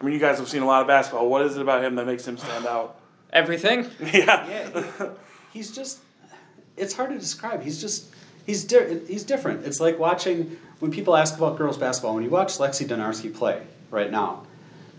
I 0.00 0.04
mean, 0.04 0.14
you 0.14 0.20
guys 0.20 0.38
have 0.38 0.48
seen 0.48 0.62
a 0.62 0.66
lot 0.66 0.80
of 0.82 0.86
basketball. 0.86 1.28
What 1.28 1.42
is 1.42 1.56
it 1.56 1.62
about 1.62 1.82
him 1.84 1.94
that 1.96 2.06
makes 2.06 2.26
him 2.26 2.36
stand 2.38 2.66
out? 2.66 2.98
Everything. 3.32 3.90
yeah. 4.12 4.46
Yeah, 4.48 4.82
he- 4.98 5.04
he's 5.58 5.70
just. 5.74 5.98
It's 6.76 6.94
hard 6.94 7.10
to 7.10 7.18
describe. 7.18 7.62
He's 7.62 7.80
just. 7.80 8.12
He's 8.46 8.64
di- 8.64 9.00
he's 9.08 9.24
different. 9.24 9.66
It's 9.66 9.80
like 9.80 9.98
watching 9.98 10.56
when 10.78 10.90
people 10.92 11.16
ask 11.16 11.36
about 11.36 11.56
girls 11.58 11.76
basketball. 11.78 12.14
When 12.14 12.22
you 12.24 12.30
watch 12.30 12.58
Lexi 12.58 12.86
Donarski 12.86 13.34
play 13.34 13.62
right 13.90 14.10
now, 14.10 14.44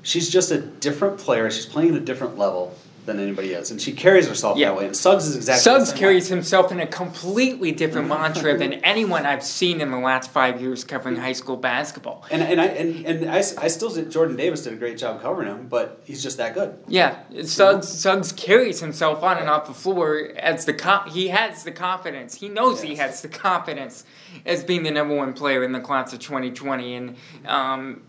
she's 0.01 0.29
just 0.29 0.51
a 0.51 0.59
different 0.59 1.17
player. 1.17 1.49
She's 1.49 1.65
playing 1.65 1.95
at 1.95 2.01
a 2.01 2.05
different 2.05 2.37
level 2.37 2.75
than 3.07 3.19
anybody 3.19 3.55
else, 3.55 3.71
and 3.71 3.81
she 3.81 3.91
carries 3.93 4.27
herself 4.27 4.57
Yeah. 4.57 4.69
that 4.69 4.77
way. 4.77 4.85
And 4.85 4.95
Suggs 4.95 5.25
is 5.25 5.35
exactly. 5.35 5.61
Suggs 5.63 5.85
the 5.85 5.91
same 5.91 5.97
carries 5.99 6.29
way. 6.29 6.35
himself 6.35 6.71
in 6.71 6.79
a 6.79 6.85
completely 6.85 7.71
different 7.71 8.07
mantra 8.07 8.55
than 8.57 8.73
anyone 8.83 9.25
I've 9.25 9.43
seen 9.43 9.81
in 9.81 9.89
the 9.89 9.97
last 9.97 10.29
five 10.29 10.61
years 10.61 10.83
covering 10.83 11.15
high 11.15 11.31
school 11.33 11.57
basketball. 11.57 12.23
And 12.29 12.43
and 12.43 12.61
I 12.61 12.65
and, 12.65 13.05
and 13.05 13.31
I, 13.31 13.37
I 13.37 13.67
still 13.67 13.89
did. 13.89 14.11
Jordan 14.11 14.35
Davis 14.35 14.61
did 14.63 14.73
a 14.73 14.75
great 14.75 14.97
job 14.97 15.21
covering 15.21 15.47
him, 15.47 15.67
but 15.67 16.01
he's 16.03 16.21
just 16.21 16.37
that 16.37 16.53
good. 16.53 16.77
Yeah, 16.87 17.17
Suggs 17.43 17.87
Suggs 17.87 18.31
carries 18.31 18.79
himself 18.79 19.23
on 19.23 19.37
and 19.37 19.49
off 19.49 19.65
the 19.65 19.73
floor 19.73 20.29
as 20.37 20.65
the 20.65 21.03
he 21.09 21.29
has 21.29 21.63
the 21.63 21.71
confidence. 21.71 22.35
He 22.35 22.49
knows 22.49 22.81
he 22.81 22.95
has 22.95 23.21
the 23.21 23.29
confidence 23.29 24.03
as 24.45 24.63
being 24.63 24.83
the 24.83 24.91
number 24.91 25.15
one 25.15 25.33
player 25.33 25.63
in 25.63 25.71
the 25.71 25.79
class 25.79 26.13
of 26.13 26.19
2020, 26.19 26.95
and 26.95 27.15
um, 27.45 28.03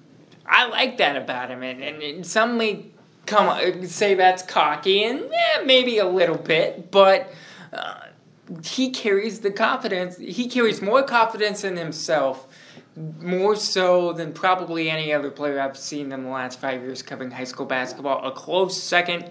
I 0.45 0.67
like 0.67 0.99
that 0.99 1.17
about 1.17 1.51
him. 1.51 1.63
And, 1.63 1.83
and, 1.83 2.03
and 2.03 2.27
some 2.27 2.59
come 3.29 3.87
say 3.87 4.15
that's 4.15 4.43
cocky, 4.43 5.05
and 5.05 5.21
eh, 5.21 5.65
maybe 5.65 5.99
a 5.99 6.09
little 6.09 6.39
bit, 6.39 6.91
but. 6.91 7.33
Uh, 7.73 8.05
he 8.65 8.89
carries 8.89 9.41
the 9.41 9.51
confidence. 9.51 10.17
He 10.17 10.49
carries 10.49 10.81
more 10.81 11.03
confidence 11.03 11.65
in 11.65 11.77
himself 11.77 12.49
more 13.21 13.55
so 13.55 14.13
than 14.13 14.33
probably 14.33 14.91
any 14.91 15.13
other 15.13 15.31
player 15.31 15.61
I've 15.61 15.77
seen 15.77 16.13
in 16.13 16.25
the 16.25 16.31
last 16.31 16.61
five 16.61 16.83
years 16.83 17.03
covering 17.03 17.31
high 17.31 17.45
school 17.45 17.67
basketball. 17.67 18.27
A 18.27 18.33
close 18.33 18.81
second 18.81 19.31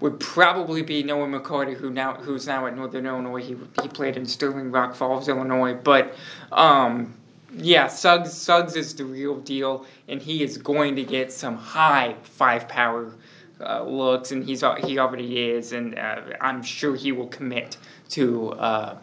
would 0.00 0.18
probably 0.18 0.82
be 0.82 1.02
Noah 1.02 1.26
McCarty, 1.26 1.74
who 1.74 1.90
now 1.90 2.14
who's 2.14 2.46
now 2.46 2.66
at 2.66 2.74
Northern 2.74 3.06
Illinois. 3.06 3.42
He 3.42 3.56
he 3.82 3.88
played 3.88 4.16
in 4.16 4.26
Sterling 4.26 4.70
Rock 4.70 4.94
Falls, 4.94 5.28
Illinois. 5.28 5.74
But 5.74 6.14
um, 6.50 7.14
yeah, 7.56 7.88
Suggs 7.88 8.32
Suggs 8.32 8.76
is 8.76 8.94
the 8.94 9.04
real 9.04 9.36
deal, 9.40 9.86
and 10.08 10.20
he 10.22 10.42
is 10.42 10.58
going 10.58 10.96
to 10.96 11.04
get 11.04 11.32
some 11.32 11.56
high 11.56 12.16
five 12.22 12.68
power 12.68 13.12
uh, 13.60 13.82
looks, 13.84 14.32
and 14.32 14.44
he's 14.44 14.64
he 14.84 14.98
already 14.98 15.50
is, 15.50 15.72
and 15.72 15.98
uh, 15.98 16.20
I'm 16.40 16.62
sure 16.62 16.94
he 16.96 17.12
will 17.12 17.28
commit 17.28 17.76
to 18.10 18.52
uh, 18.52 18.96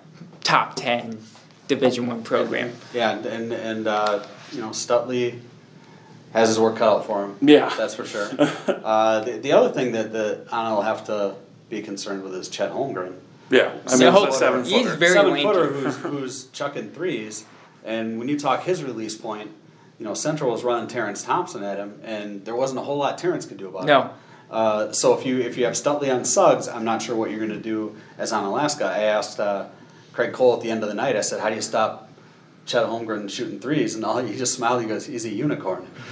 top 0.43 0.75
ten 0.75 1.19
Division 1.67 2.07
One 2.07 2.23
program. 2.23 2.73
Yeah, 2.93 3.17
and 3.17 3.51
and 3.53 3.87
uh, 3.87 4.25
you 4.51 4.61
know 4.61 4.69
Stutley 4.69 5.39
has 6.33 6.49
his 6.49 6.59
work 6.59 6.77
cut 6.77 6.89
out 6.89 7.05
for 7.05 7.25
him. 7.25 7.35
Yeah. 7.41 7.73
that's 7.77 7.95
for 7.95 8.05
sure. 8.05 8.29
uh, 8.67 9.21
the, 9.21 9.31
the 9.37 9.51
other 9.53 9.69
thing 9.73 9.93
that 9.93 10.11
that 10.13 10.45
Anna 10.51 10.75
will 10.75 10.81
have 10.81 11.05
to 11.05 11.35
be 11.69 11.81
concerned 11.81 12.23
with 12.23 12.33
is 12.35 12.49
Chet 12.49 12.71
Holmgren. 12.71 13.15
Yeah, 13.49 13.71
I 13.87 13.91
mean, 13.91 13.99
So- 13.99 14.25
it's 14.25 14.35
a 14.35 14.39
seven 14.39 14.63
he's 14.65 14.83
footer. 14.83 14.95
very 14.97 15.13
seven 15.13 15.31
lanky. 15.31 15.47
footer 15.47 15.67
who's, 15.67 15.97
who's 15.97 16.45
chucking 16.47 16.91
threes, 16.91 17.45
and 17.87 18.19
when 18.19 18.27
you 18.27 18.37
talk 18.37 18.63
his 18.63 18.83
release 18.83 19.15
point, 19.15 19.49
you 19.97 20.05
know 20.05 20.13
Central 20.13 20.51
was 20.51 20.63
running 20.63 20.87
Terrence 20.87 21.23
Thompson 21.23 21.63
at 21.63 21.77
him, 21.77 21.99
and 22.03 22.45
there 22.45 22.55
wasn't 22.55 22.79
a 22.79 22.83
whole 22.83 22.97
lot 22.97 23.17
Terrence 23.17 23.45
could 23.45 23.57
do 23.57 23.69
about 23.69 23.83
it. 23.83 23.87
No. 23.87 24.11
Uh, 24.51 24.91
so 24.91 25.17
if 25.17 25.25
you 25.25 25.39
if 25.39 25.57
you 25.57 25.65
have 25.65 25.73
Stutley 25.73 26.13
on 26.13 26.23
Suggs, 26.23 26.67
I'm 26.67 26.85
not 26.85 27.01
sure 27.01 27.15
what 27.15 27.31
you're 27.31 27.39
going 27.39 27.51
to 27.51 27.59
do 27.59 27.95
as 28.17 28.31
Onalaska. 28.31 28.85
I 28.85 29.03
asked 29.03 29.39
uh, 29.39 29.67
Craig 30.13 30.33
Kowal 30.33 30.57
at 30.57 30.63
the 30.63 30.69
end 30.69 30.83
of 30.83 30.89
the 30.89 30.95
night. 30.95 31.15
I 31.15 31.21
said, 31.21 31.39
"How 31.39 31.49
do 31.49 31.55
you 31.55 31.61
stop 31.61 32.06
Chet 32.67 32.85
Holmgren 32.85 33.29
shooting 33.29 33.59
threes? 33.59 33.95
And 33.95 34.03
all 34.05 34.17
he 34.17 34.37
just 34.37 34.53
smiled. 34.53 34.81
He 34.81 34.87
goes, 34.87 35.05
"He's 35.05 35.25
a 35.25 35.29
unicorn." 35.29 35.87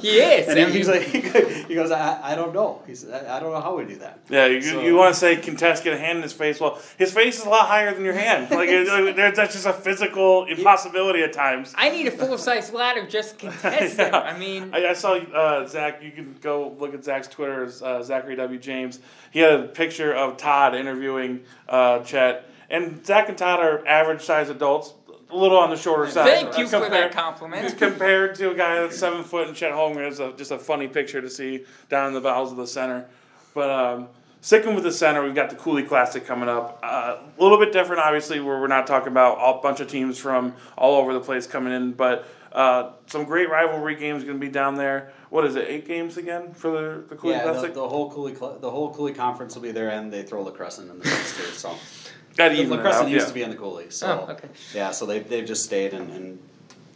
He 0.00 0.18
is. 0.18 0.48
And 0.48 0.72
he's 0.72 0.88
like, 0.88 1.02
he 1.68 1.74
goes, 1.74 1.90
I, 1.90 2.32
I 2.32 2.34
don't 2.34 2.52
know. 2.54 2.82
He 2.86 2.94
said, 2.94 3.26
I, 3.26 3.36
I 3.36 3.40
don't 3.40 3.52
know 3.52 3.60
how 3.60 3.76
we 3.76 3.84
do 3.84 3.96
that. 3.96 4.18
Yeah, 4.28 4.46
you, 4.46 4.60
So- 4.62 4.80
you 4.82 4.94
want 4.96 5.14
to 5.14 5.18
say 5.20 5.36
contest 5.36 5.84
get 5.84 5.92
a 5.94 5.98
hand 5.98 6.16
in 6.18 6.22
his 6.22 6.32
face? 6.32 6.60
Well, 6.60 6.80
his 6.98 7.12
face 7.12 7.38
is 7.38 7.44
a 7.44 7.48
lot 7.48 7.66
higher 7.68 7.92
than 7.94 8.04
your 8.04 8.14
hand. 8.14 8.50
Like 8.50 8.68
it, 8.68 8.88
like, 8.88 9.16
there- 9.16 9.32
that's 9.32 9.52
just 9.54 9.66
a 9.66 9.72
physical 9.72 10.44
impossibility 10.46 11.22
at 11.22 11.32
times. 11.32 11.74
I 11.76 11.90
need 11.90 12.06
a 12.06 12.10
full 12.10 12.38
size 12.38 12.72
ladder 12.72 13.06
just 13.06 13.38
to 13.40 13.50
contest. 13.50 13.98
Yeah. 13.98 14.16
I 14.18 14.38
mean, 14.38 14.70
I, 14.72 14.88
I 14.88 14.92
saw 14.94 15.14
uh, 15.16 15.66
Zach. 15.66 16.02
You 16.02 16.10
can 16.12 16.36
go 16.40 16.74
look 16.78 16.94
at 16.94 17.04
Zach's 17.04 17.28
Twitter. 17.28 17.70
Uh, 17.82 18.02
Zachary 18.02 18.36
W. 18.36 18.58
James. 18.58 19.00
He 19.30 19.40
had 19.40 19.52
a 19.60 19.62
picture 19.68 20.12
of 20.14 20.36
Todd 20.36 20.74
interviewing 20.74 21.40
uh, 21.68 22.00
Chet, 22.00 22.48
and 22.70 23.04
Zach 23.04 23.28
and 23.28 23.38
Todd 23.38 23.60
are 23.60 23.86
average 23.86 24.22
sized 24.22 24.50
adults, 24.50 24.94
a 25.32 25.36
little 25.36 25.58
on 25.58 25.70
the 25.70 25.76
shorter 25.76 26.10
side. 26.10 26.26
Thank 26.26 26.58
you 26.58 26.64
Uh, 26.64 26.68
for 26.68 26.70
that 26.80 26.82
compared- 26.90 27.12
compliment. 27.12 27.78
compared 27.78 28.34
to 28.36 28.50
a 28.50 28.54
guy 28.54 28.80
that's 28.80 28.98
seven 28.98 29.24
foot 29.24 29.48
and 29.48 29.56
Chet 29.56 29.72
Holmgren 29.72 30.08
is 30.10 30.20
a, 30.20 30.32
just 30.32 30.50
a 30.50 30.58
funny 30.58 30.88
picture 30.88 31.20
to 31.20 31.30
see 31.30 31.64
down 31.88 32.08
in 32.08 32.14
the 32.14 32.20
bowels 32.20 32.50
of 32.50 32.56
the 32.58 32.66
center. 32.66 33.06
But 33.54 33.70
um, 33.70 34.08
sticking 34.40 34.74
with 34.74 34.84
the 34.84 34.92
center, 34.92 35.22
we've 35.22 35.34
got 35.34 35.50
the 35.50 35.56
Coulee 35.56 35.82
Classic 35.84 36.24
coming 36.26 36.48
up. 36.48 36.80
Uh, 36.82 37.16
a 37.38 37.42
little 37.42 37.58
bit 37.58 37.72
different, 37.72 38.02
obviously, 38.02 38.40
where 38.40 38.60
we're 38.60 38.66
not 38.66 38.86
talking 38.86 39.08
about 39.08 39.38
a 39.38 39.60
bunch 39.62 39.80
of 39.80 39.88
teams 39.88 40.18
from 40.18 40.54
all 40.76 40.96
over 41.00 41.12
the 41.12 41.20
place 41.20 41.46
coming 41.46 41.72
in, 41.72 41.92
but 41.92 42.26
uh, 42.52 42.90
some 43.06 43.24
great 43.24 43.48
rivalry 43.48 43.94
games 43.94 44.24
going 44.24 44.38
to 44.38 44.46
be 44.46 44.50
down 44.52 44.74
there. 44.74 45.10
What 45.30 45.46
is 45.46 45.56
it? 45.56 45.66
Eight 45.68 45.86
games 45.86 46.18
again 46.18 46.52
for 46.52 46.70
the, 46.70 47.04
the 47.08 47.16
Coulee 47.16 47.32
Yeah, 47.34 47.44
the, 47.46 47.52
Classic. 47.52 47.74
the 47.74 47.88
whole 47.88 48.10
Coulee 48.10 48.34
the 48.60 48.70
whole 48.70 48.92
Coulee 48.92 49.14
conference 49.14 49.54
will 49.54 49.62
be 49.62 49.72
there, 49.72 49.88
and 49.88 50.12
they 50.12 50.22
throw 50.22 50.42
lacrosse 50.42 50.78
in 50.78 50.88
the 50.88 50.94
mix 50.94 51.36
too. 51.36 51.44
So 51.44 51.74
Got 52.36 52.50
the 52.50 52.54
even 52.60 52.72
it 52.72 52.76
lacrosse 52.76 52.96
out, 52.96 53.10
used 53.10 53.24
yeah. 53.24 53.28
to 53.28 53.34
be 53.34 53.42
in 53.42 53.50
the 53.50 53.56
Coulee. 53.56 53.90
So 53.90 54.26
Oh, 54.26 54.32
okay. 54.32 54.48
yeah, 54.74 54.90
so 54.90 55.06
they've 55.06 55.28
they've 55.28 55.46
just 55.46 55.64
stayed 55.64 55.92
and, 55.92 56.10
and 56.10 56.38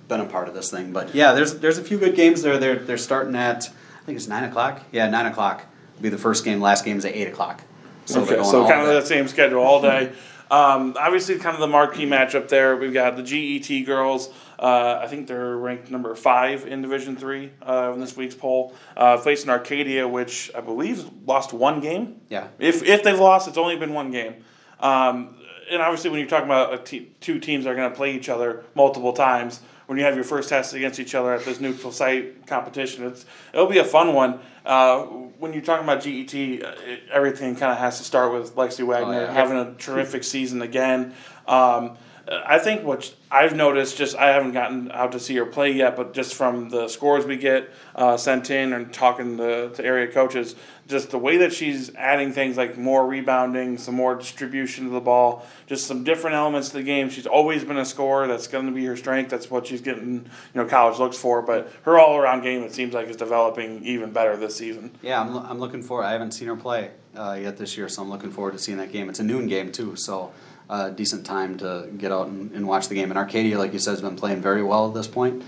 been 0.09 0.21
a 0.21 0.26
part 0.26 0.49
of 0.49 0.55
this 0.55 0.71
thing. 0.71 0.93
But 0.93 1.14
yeah, 1.14 1.33
there's 1.33 1.59
there's 1.59 1.78
a 1.78 1.85
few 1.85 1.99
good 1.99 2.14
games 2.14 2.43
there. 2.43 2.59
They're 2.59 2.76
they're 2.76 2.99
starting 2.99 3.35
at 3.37 3.69
I 3.69 4.07
think 4.07 4.16
it's 4.16 4.28
nine 4.28 4.45
o'clock. 4.45 4.83
Yeah, 4.93 5.09
nine 5.09 5.26
o'clock 5.26 5.64
will 5.97 6.02
be 6.02 6.09
the 6.09 6.19
first 6.19 6.45
game. 6.45 6.61
Last 6.61 6.85
game 6.85 6.97
is 6.99 7.05
at 7.05 7.14
eight 7.14 7.28
o'clock. 7.28 7.62
So 8.07 8.23
okay, 8.23 8.43
so 8.45 8.66
kind 8.69 8.83
of 8.83 8.87
day. 8.87 9.00
the 9.00 9.07
same 9.07 9.28
schedule 9.28 9.62
all 9.62 9.83
day. 9.83 10.12
Um, 10.49 10.94
obviously, 10.96 11.38
kind 11.38 11.55
of 11.55 11.61
the 11.61 11.66
marquee 11.66 12.07
matchup 12.07 12.49
there. 12.49 12.77
We've 12.77 12.94
got 12.94 13.16
the 13.16 13.22
GET 13.25 13.85
girls. 13.85 14.31
Uh, 14.59 15.01
I 15.03 15.09
think 15.09 15.27
they're 15.27 15.57
ranked 15.57 15.90
number 15.90 16.14
five 16.14 16.66
in 16.66 16.83
Division 16.83 17.16
Three 17.16 17.51
uh, 17.66 17.90
in 17.92 18.01
this 18.01 18.16
week's 18.16 18.37
poll, 18.37 18.72
uh, 18.96 19.16
facing 19.18 19.51
Arcadia, 19.51 20.07
which 20.07 20.53
I 20.55 20.61
believe 20.61 21.05
lost 21.27 21.53
one 21.53 21.81
game. 21.81 22.20
Yeah. 22.29 22.46
If 22.61 22.85
if 22.85 23.03
they've 23.03 23.18
lost, 23.18 23.49
it's 23.49 23.59
only 23.59 23.77
been 23.77 23.92
one 23.92 24.12
game. 24.12 24.37
Um, 24.81 25.37
and 25.71 25.83
obviously, 25.83 26.11
when 26.11 26.21
you're 26.21 26.29
talking 26.29 26.47
about 26.47 26.75
a 26.75 26.79
te- 26.79 27.11
two 27.21 27.41
teams 27.41 27.65
that 27.65 27.71
are 27.71 27.75
going 27.75 27.91
to 27.91 27.97
play 27.97 28.15
each 28.15 28.29
other 28.29 28.65
multiple 28.75 29.12
times, 29.12 29.61
when 29.87 29.99
you 29.99 30.05
have 30.05 30.15
your 30.15 30.25
first 30.25 30.49
test 30.49 30.75
against 30.75 30.99
each 30.99 31.15
other 31.15 31.33
at 31.33 31.45
this 31.45 31.61
neutral 31.61 31.93
site 31.93 32.47
competition, 32.47 33.07
it's 33.07 33.25
it'll 33.53 33.67
be 33.67 33.79
a 33.79 33.85
fun 33.85 34.15
one. 34.15 34.41
Uh, 34.65 35.03
when 35.39 35.53
you're 35.53 35.62
talking 35.62 35.85
about 35.85 36.03
GET, 36.03 36.35
uh, 36.35 36.75
it, 36.85 37.03
everything 37.11 37.55
kind 37.55 37.73
of 37.73 37.79
has 37.79 37.99
to 37.99 38.05
start 38.05 38.33
with 38.33 38.55
Lexi 38.57 38.85
Wagner 38.85 39.23
yeah. 39.23 39.33
having 39.33 39.57
a 39.57 39.75
terrific 39.75 40.25
season 40.25 40.62
again. 40.62 41.15
Um, 41.47 41.97
I 42.29 42.59
think 42.59 42.83
what 42.83 43.15
I've 43.31 43.55
noticed, 43.55 43.97
just 43.97 44.17
I 44.17 44.29
haven't 44.29 44.53
gotten 44.53 44.91
out 44.91 45.12
to 45.12 45.21
see 45.21 45.37
her 45.37 45.47
play 45.47 45.71
yet, 45.71 45.95
but 45.97 46.12
just 46.12 46.35
from 46.35 46.71
the 46.71 46.89
scores 46.89 47.25
we 47.25 47.37
get 47.37 47.71
uh, 47.95 48.17
sent 48.17 48.51
in 48.51 48.73
and 48.73 48.93
talking 48.93 49.37
to, 49.37 49.71
to 49.71 49.85
area 49.85 50.11
coaches, 50.11 50.57
just 50.89 51.11
the 51.11 51.19
way 51.19 51.37
that 51.37 51.53
she's 51.53 51.95
adding 51.95 52.33
things 52.33 52.57
like 52.57 52.77
more 52.77 53.07
rebounding, 53.07 53.79
some 53.79 53.95
more 53.95 54.17
distribution 54.17 54.87
of 54.87 54.93
the 54.93 55.01
ball, 55.01 55.47
just 55.67 55.87
some 55.87 56.03
different 56.03 56.35
elements 56.35 56.71
to 56.71 56.79
the 56.79 56.83
game. 56.83 57.11
She's 57.11 57.27
always 57.29 57.62
been 57.62 57.77
a 57.77 57.85
scorer. 57.85 58.27
That's 58.27 58.49
going 58.49 58.67
to 58.67 58.73
be 58.73 58.85
her 58.87 58.97
strength. 58.97 59.31
That's 59.31 59.49
what 59.49 59.69
she's 59.69 59.81
getting, 59.81 60.15
you 60.15 60.25
know, 60.55 60.65
college 60.65 60.99
looks 60.99 61.17
for. 61.17 61.43
But 61.43 61.73
her 61.83 61.97
all 61.97 62.17
around 62.17 62.43
game, 62.43 62.62
it 62.62 62.75
seems 62.75 62.93
like, 62.93 63.09
is 63.09 63.17
developing 63.17 63.85
even 63.85 64.11
better 64.12 64.37
this 64.37 64.57
season. 64.57 64.97
Yeah, 65.01 65.21
I'm, 65.21 65.37
I'm 65.37 65.59
looking 65.61 65.83
forward. 65.83 66.05
I 66.05 66.12
haven't 66.12 66.33
seen 66.33 66.49
her 66.49 66.57
play 66.57 66.91
uh, 67.17 67.39
yet 67.41 67.57
this 67.57 67.77
year, 67.77 67.89
so 67.89 68.03
I'm 68.03 68.11
looking 68.11 68.33
forward 68.33 68.53
to 68.53 68.59
seeing 68.59 68.79
that 68.79 68.91
game. 68.91 69.09
It's 69.09 69.21
a 69.21 69.25
noon 69.25 69.47
game 69.47 69.71
too, 69.71 69.95
so 69.95 70.33
uh, 70.68 70.90
decent 70.90 71.24
time 71.26 71.59
to 71.59 71.88
get 71.96 72.11
out 72.12 72.26
and, 72.29 72.50
and 72.52 72.66
watch 72.66 72.88
the 72.88 72.94
game. 72.94 73.11
And 73.11 73.18
Arcadia, 73.18 73.59
like 73.59 73.72
you 73.72 73.79
said, 73.79 73.92
has 73.92 74.00
been 74.00 74.16
playing 74.16 74.40
very 74.42 74.62
well 74.62 74.88
at 74.88 74.94
this 74.94 75.07
point. 75.07 75.42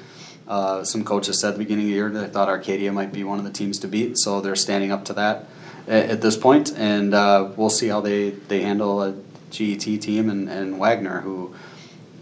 Uh, 0.46 0.82
some 0.84 1.04
coaches 1.04 1.40
said 1.40 1.48
at 1.48 1.52
the 1.54 1.58
beginning 1.58 1.84
of 1.86 1.90
the 1.90 1.94
year 1.94 2.08
they 2.10 2.26
thought 2.26 2.48
Arcadia 2.48 2.90
might 2.92 3.12
be 3.12 3.22
one 3.24 3.38
of 3.38 3.44
the 3.44 3.50
teams 3.50 3.78
to 3.80 3.88
beat, 3.88 4.16
so 4.18 4.40
they're 4.40 4.56
standing 4.56 4.90
up 4.90 5.04
to 5.04 5.12
that 5.12 5.46
at, 5.86 6.08
at 6.10 6.20
this 6.22 6.36
point, 6.36 6.72
and 6.76 7.12
uh, 7.12 7.50
we'll 7.56 7.68
see 7.68 7.88
how 7.88 8.00
they, 8.00 8.30
they 8.30 8.62
handle 8.62 9.02
a 9.02 9.14
GET 9.50 9.80
team 9.80 10.30
and, 10.30 10.48
and 10.48 10.78
Wagner, 10.78 11.20
who, 11.20 11.54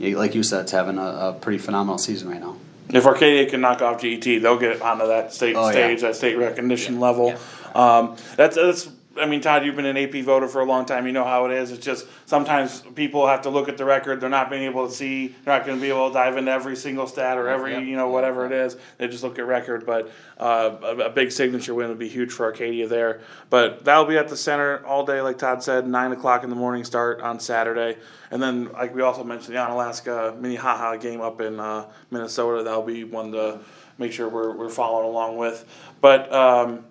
like 0.01 0.35
you 0.35 0.43
said, 0.43 0.65
is 0.65 0.71
having 0.73 0.99
a, 0.99 1.03
a 1.03 1.33
pretty 1.41 1.59
phenomenal 1.59 1.99
season 1.99 2.29
right 2.29 2.41
now. 2.41 2.57
If 2.89 3.05
Arcadia 3.07 3.49
can 3.51 3.61
knock 3.61 3.81
off 3.83 4.01
GET, 4.01 4.23
they'll 4.25 4.59
get 4.59 4.81
onto 4.83 5.07
that 5.07 5.33
state 5.33 5.55
Oh, 5.57 5.67
yeah. 5.67 5.73
stage, 5.73 6.01
that 6.01 6.17
state 6.17 6.37
recognition 6.37 6.99
level. 7.01 7.35
Um, 7.75 8.17
that's 8.37 8.57
that's. 8.57 8.89
I 9.19 9.27
mean, 9.27 9.41
Todd, 9.41 9.65
you've 9.65 9.77
been 9.77 9.87
an 9.87 9.97
AP 9.97 10.23
voter 10.25 10.49
for 10.49 10.61
a 10.61 10.65
long 10.65 10.85
time. 10.85 11.07
You 11.07 11.13
know 11.13 11.25
how 11.25 11.47
it 11.47 11.53
is. 11.53 11.71
It's 11.73 11.85
just 11.85 12.07
sometimes 12.27 12.83
people 12.95 13.27
have 13.27 13.43
to 13.43 13.51
look 13.51 13.69
at 13.69 13.77
the 13.77 13.85
record. 13.85 14.21
They're 14.21 14.29
not 14.29 14.51
being 14.51 14.65
able 14.65 14.87
to 14.87 14.93
see. 14.93 15.29
They're 15.29 15.57
not 15.59 15.67
going 15.67 15.79
to 15.79 15.83
be 15.83 15.89
able 15.89 16.09
to 16.09 16.15
dive 16.15 16.37
into 16.37 16.51
every 16.51 16.77
single 16.77 17.07
stat 17.07 17.39
or 17.39 17.49
every 17.49 17.73
Yep. 17.73 17.83
you 17.85 17.97
know 17.97 18.09
whatever 18.09 18.47
it 18.47 18.53
is. 18.53 18.77
They 18.99 19.09
just 19.09 19.23
look 19.23 19.39
at 19.39 19.47
record. 19.47 19.87
But 19.87 20.11
uh, 20.39 20.77
a, 20.83 20.97
a 21.07 21.11
big 21.11 21.33
signature 21.33 21.75
win 21.75 21.89
would 21.89 21.99
be 21.99 22.09
huge 22.09 22.33
for 22.33 22.45
Arcadia 22.47 22.87
there. 22.89 23.21
But 23.51 23.85
that'll 23.85 24.05
be 24.05 24.19
at 24.19 24.29
the 24.29 24.37
center 24.37 24.85
all 24.87 25.05
day, 25.05 25.21
like 25.21 25.39
Todd 25.39 25.63
said, 25.63 25.87
nine 25.87 26.13
o'clock 26.13 26.45
in 26.45 26.51
the 26.51 26.57
morning 26.57 26.85
start 26.85 27.21
on 27.21 27.41
Saturday. 27.41 27.99
And 28.31 28.43
then, 28.43 28.73
like 28.73 28.95
we 28.95 29.03
also 29.03 29.25
mentioned, 29.25 29.55
the 29.57 29.61
Onalaska 29.61 30.39
Minnehaha 30.39 30.97
game 30.97 31.21
up 31.21 31.41
in 31.41 31.61
uh, 31.61 31.89
Minnesota. 32.11 32.63
That'll 32.63 32.83
be 32.83 33.05
one 33.05 33.33
to 33.33 33.61
make 33.99 34.13
sure 34.13 34.29
we're, 34.29 34.55
we're 34.55 34.69
following 34.69 35.07
along 35.07 35.37
with. 35.37 35.65
But 36.01 36.33
um, 36.33 36.85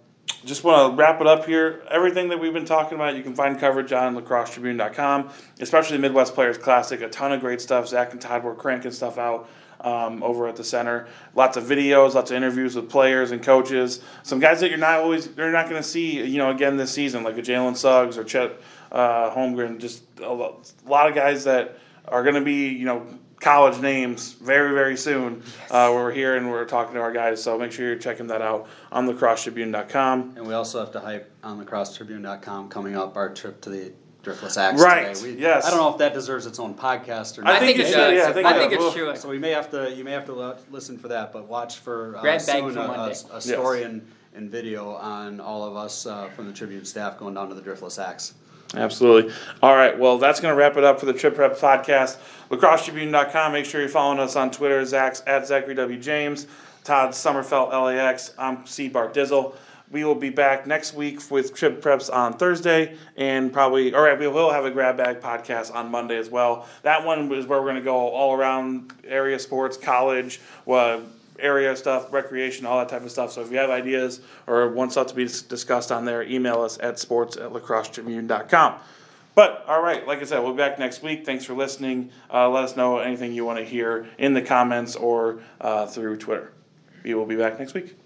just 0.45 0.63
want 0.63 0.91
to 0.91 0.97
wrap 0.97 1.21
it 1.21 1.27
up 1.27 1.45
here. 1.45 1.83
Everything 1.89 2.29
that 2.29 2.39
we've 2.39 2.53
been 2.53 2.65
talking 2.65 2.95
about, 2.95 3.15
you 3.15 3.23
can 3.23 3.35
find 3.35 3.59
coverage 3.59 3.91
on 3.91 4.15
lacrossetribune.com, 4.15 5.29
especially 5.59 5.97
the 5.97 6.01
Midwest 6.01 6.33
Players 6.33 6.57
Classic. 6.57 7.01
A 7.01 7.09
ton 7.09 7.31
of 7.31 7.41
great 7.41 7.61
stuff. 7.61 7.87
Zach 7.87 8.11
and 8.11 8.21
Todd 8.21 8.43
were 8.43 8.55
cranking 8.55 8.91
stuff 8.91 9.17
out 9.17 9.49
um, 9.81 10.23
over 10.23 10.47
at 10.47 10.55
the 10.55 10.63
center. 10.63 11.07
Lots 11.35 11.57
of 11.57 11.63
videos, 11.65 12.13
lots 12.13 12.31
of 12.31 12.37
interviews 12.37 12.75
with 12.75 12.89
players 12.89 13.31
and 13.31 13.41
coaches. 13.43 14.01
Some 14.23 14.39
guys 14.39 14.59
that 14.61 14.69
you're 14.69 14.79
not 14.79 14.99
always, 14.99 15.29
you're 15.37 15.51
not 15.51 15.69
going 15.69 15.81
to 15.81 15.87
see, 15.87 16.23
you 16.25 16.37
know, 16.37 16.51
again 16.51 16.77
this 16.77 16.91
season, 16.91 17.23
like 17.23 17.37
a 17.37 17.41
Jalen 17.41 17.75
Suggs 17.75 18.17
or 18.17 18.23
Chet 18.23 18.59
uh, 18.91 19.33
Holmgren. 19.33 19.79
Just 19.79 20.03
a 20.19 20.25
a 20.25 20.89
lot 20.89 21.07
of 21.07 21.15
guys 21.15 21.43
that 21.43 21.77
are 22.07 22.23
going 22.23 22.35
to 22.35 22.41
be, 22.41 22.69
you 22.69 22.85
know, 22.85 23.05
college 23.45 23.79
names 23.79 24.33
very, 24.33 24.73
very 24.73 24.97
soon. 24.97 25.43
Uh, 25.69 25.91
we're 25.93 26.11
here 26.11 26.35
and 26.35 26.49
we're 26.49 26.65
talking 26.65 26.95
to 26.95 26.99
our 26.99 27.11
guys, 27.11 27.43
so 27.43 27.59
make 27.59 27.71
sure 27.71 27.85
you're 27.85 27.95
checking 27.95 28.25
that 28.25 28.41
out 28.41 28.67
on 28.91 29.07
lacrossetribune.com. 29.07 30.33
And 30.35 30.47
we 30.47 30.55
also 30.55 30.79
have 30.79 30.91
to 30.93 30.99
hype 30.99 31.31
on 31.43 31.63
lacrossetribune.com 31.63 32.69
coming 32.69 32.95
up 32.95 33.15
our 33.15 33.31
trip 33.31 33.61
to 33.61 33.69
the 33.69 33.93
Driftless 34.23 34.57
Axe 34.57 34.81
Right, 34.81 35.15
today. 35.15 35.35
We, 35.35 35.39
yes. 35.39 35.63
I 35.63 35.69
don't 35.69 35.77
know 35.77 35.91
if 35.91 35.99
that 35.99 36.15
deserves 36.15 36.47
its 36.47 36.57
own 36.57 36.73
podcast 36.73 37.37
or 37.37 37.43
not. 37.43 37.53
I 37.53 37.59
think, 37.59 37.77
think 37.77 37.87
it 37.87 37.91
it 37.91 37.93
should, 37.93 38.15
yeah, 38.15 38.29
I 38.29 38.33
think 38.33 38.47
I 38.47 38.55
it 38.55 38.59
think 38.71 38.81
it 38.81 38.93
should. 38.93 39.17
So 39.19 39.29
we 39.29 39.37
may 39.37 39.51
have 39.51 39.69
to 39.69 39.93
you 39.93 40.03
may 40.03 40.13
have 40.13 40.25
to 40.25 40.57
listen 40.71 40.97
for 40.97 41.09
that, 41.09 41.31
but 41.31 41.47
watch 41.47 41.77
for 41.77 42.17
uh, 42.17 42.39
soon 42.39 42.73
for 42.73 42.79
a, 42.79 42.83
a, 42.83 42.87
Monday. 42.87 43.15
a 43.31 43.39
story 43.39 43.83
in, 43.83 44.07
and 44.33 44.49
video 44.49 44.95
on 44.95 45.39
all 45.39 45.63
of 45.63 45.75
us 45.75 46.07
uh, 46.07 46.29
from 46.29 46.47
the 46.47 46.53
Tribune 46.53 46.83
staff 46.83 47.19
going 47.19 47.35
down 47.35 47.49
to 47.49 47.55
the 47.55 47.61
Driftless 47.61 48.03
Axe. 48.03 48.33
Absolutely. 48.73 49.33
All 49.61 49.75
right. 49.75 49.97
Well, 49.97 50.17
that's 50.17 50.39
going 50.39 50.51
to 50.51 50.57
wrap 50.57 50.75
it 50.75 50.83
up 50.83 50.99
for 50.99 51.05
the 51.05 51.13
Trib 51.13 51.35
Prep 51.35 51.57
podcast. 51.57 52.17
LacrosseTribune.com. 52.49 53.51
Make 53.51 53.65
sure 53.65 53.79
you're 53.79 53.89
following 53.89 54.19
us 54.19 54.35
on 54.35 54.51
Twitter, 54.51 54.83
Zach's 54.85 55.21
at 55.27 55.47
Zachary 55.47 55.75
W. 55.75 55.99
James, 55.99 56.47
Todd 56.83 57.11
Sommerfeld, 57.11 57.71
LAX. 57.71 58.33
I'm 58.37 58.65
C. 58.65 58.89
Bart 58.89 59.13
Dizzle. 59.13 59.55
We 59.91 60.03
will 60.03 60.15
be 60.15 60.31
back 60.31 60.65
next 60.65 60.95
week 60.95 61.19
with 61.29 61.53
Trib 61.53 61.79
Preps 61.79 62.11
on 62.11 62.33
Thursday, 62.33 62.97
and 63.17 63.53
probably, 63.53 63.93
all 63.93 64.01
right, 64.01 64.17
we 64.17 64.27
will 64.27 64.49
have 64.51 64.65
a 64.65 64.71
grab 64.71 64.97
bag 64.97 65.21
podcast 65.21 65.73
on 65.73 65.91
Monday 65.91 66.17
as 66.17 66.27
well. 66.27 66.67
That 66.81 67.05
one 67.05 67.31
is 67.31 67.45
where 67.45 67.59
we're 67.59 67.67
going 67.67 67.75
to 67.75 67.81
go 67.81 67.95
all 67.95 68.33
around 68.33 68.91
area 69.05 69.37
sports, 69.37 69.77
college, 69.77 70.41
area 71.39 71.75
stuff, 71.75 72.11
recreation, 72.11 72.65
all 72.65 72.79
that 72.79 72.89
type 72.89 73.03
of 73.03 73.11
stuff. 73.11 73.31
So 73.31 73.41
if 73.41 73.51
you 73.51 73.57
have 73.57 73.69
ideas 73.69 74.21
or 74.47 74.69
want 74.69 74.91
stuff 74.91 75.07
to 75.07 75.15
be 75.15 75.25
discussed 75.25 75.91
on 75.91 76.05
there, 76.05 76.23
email 76.23 76.61
us 76.61 76.77
at 76.81 76.99
sports 76.99 77.37
at 77.37 77.51
lacrossetribune.com. 77.51 78.75
But 79.35 79.65
all 79.67 79.81
right, 79.81 80.07
like 80.07 80.19
I 80.19 80.23
said, 80.23 80.39
we'll 80.39 80.53
be 80.53 80.57
back 80.57 80.79
next 80.79 81.03
week. 81.03 81.25
Thanks 81.25 81.43
for 81.43 81.53
listening. 81.53 82.09
Uh, 82.33 82.49
let 82.49 82.63
us 82.63 82.77
know 82.77 82.99
anything 82.99 83.33
you 83.33 83.43
want 83.43 83.59
to 83.59 83.65
hear 83.65 84.07
in 84.17 84.33
the 84.33 84.41
comments 84.41 84.95
or 84.95 85.39
uh, 85.59 85.85
through 85.87 86.17
Twitter. 86.17 86.53
We 87.03 87.13
will 87.13 87.25
be 87.25 87.35
back 87.35 87.59
next 87.59 87.73
week. 87.73 88.04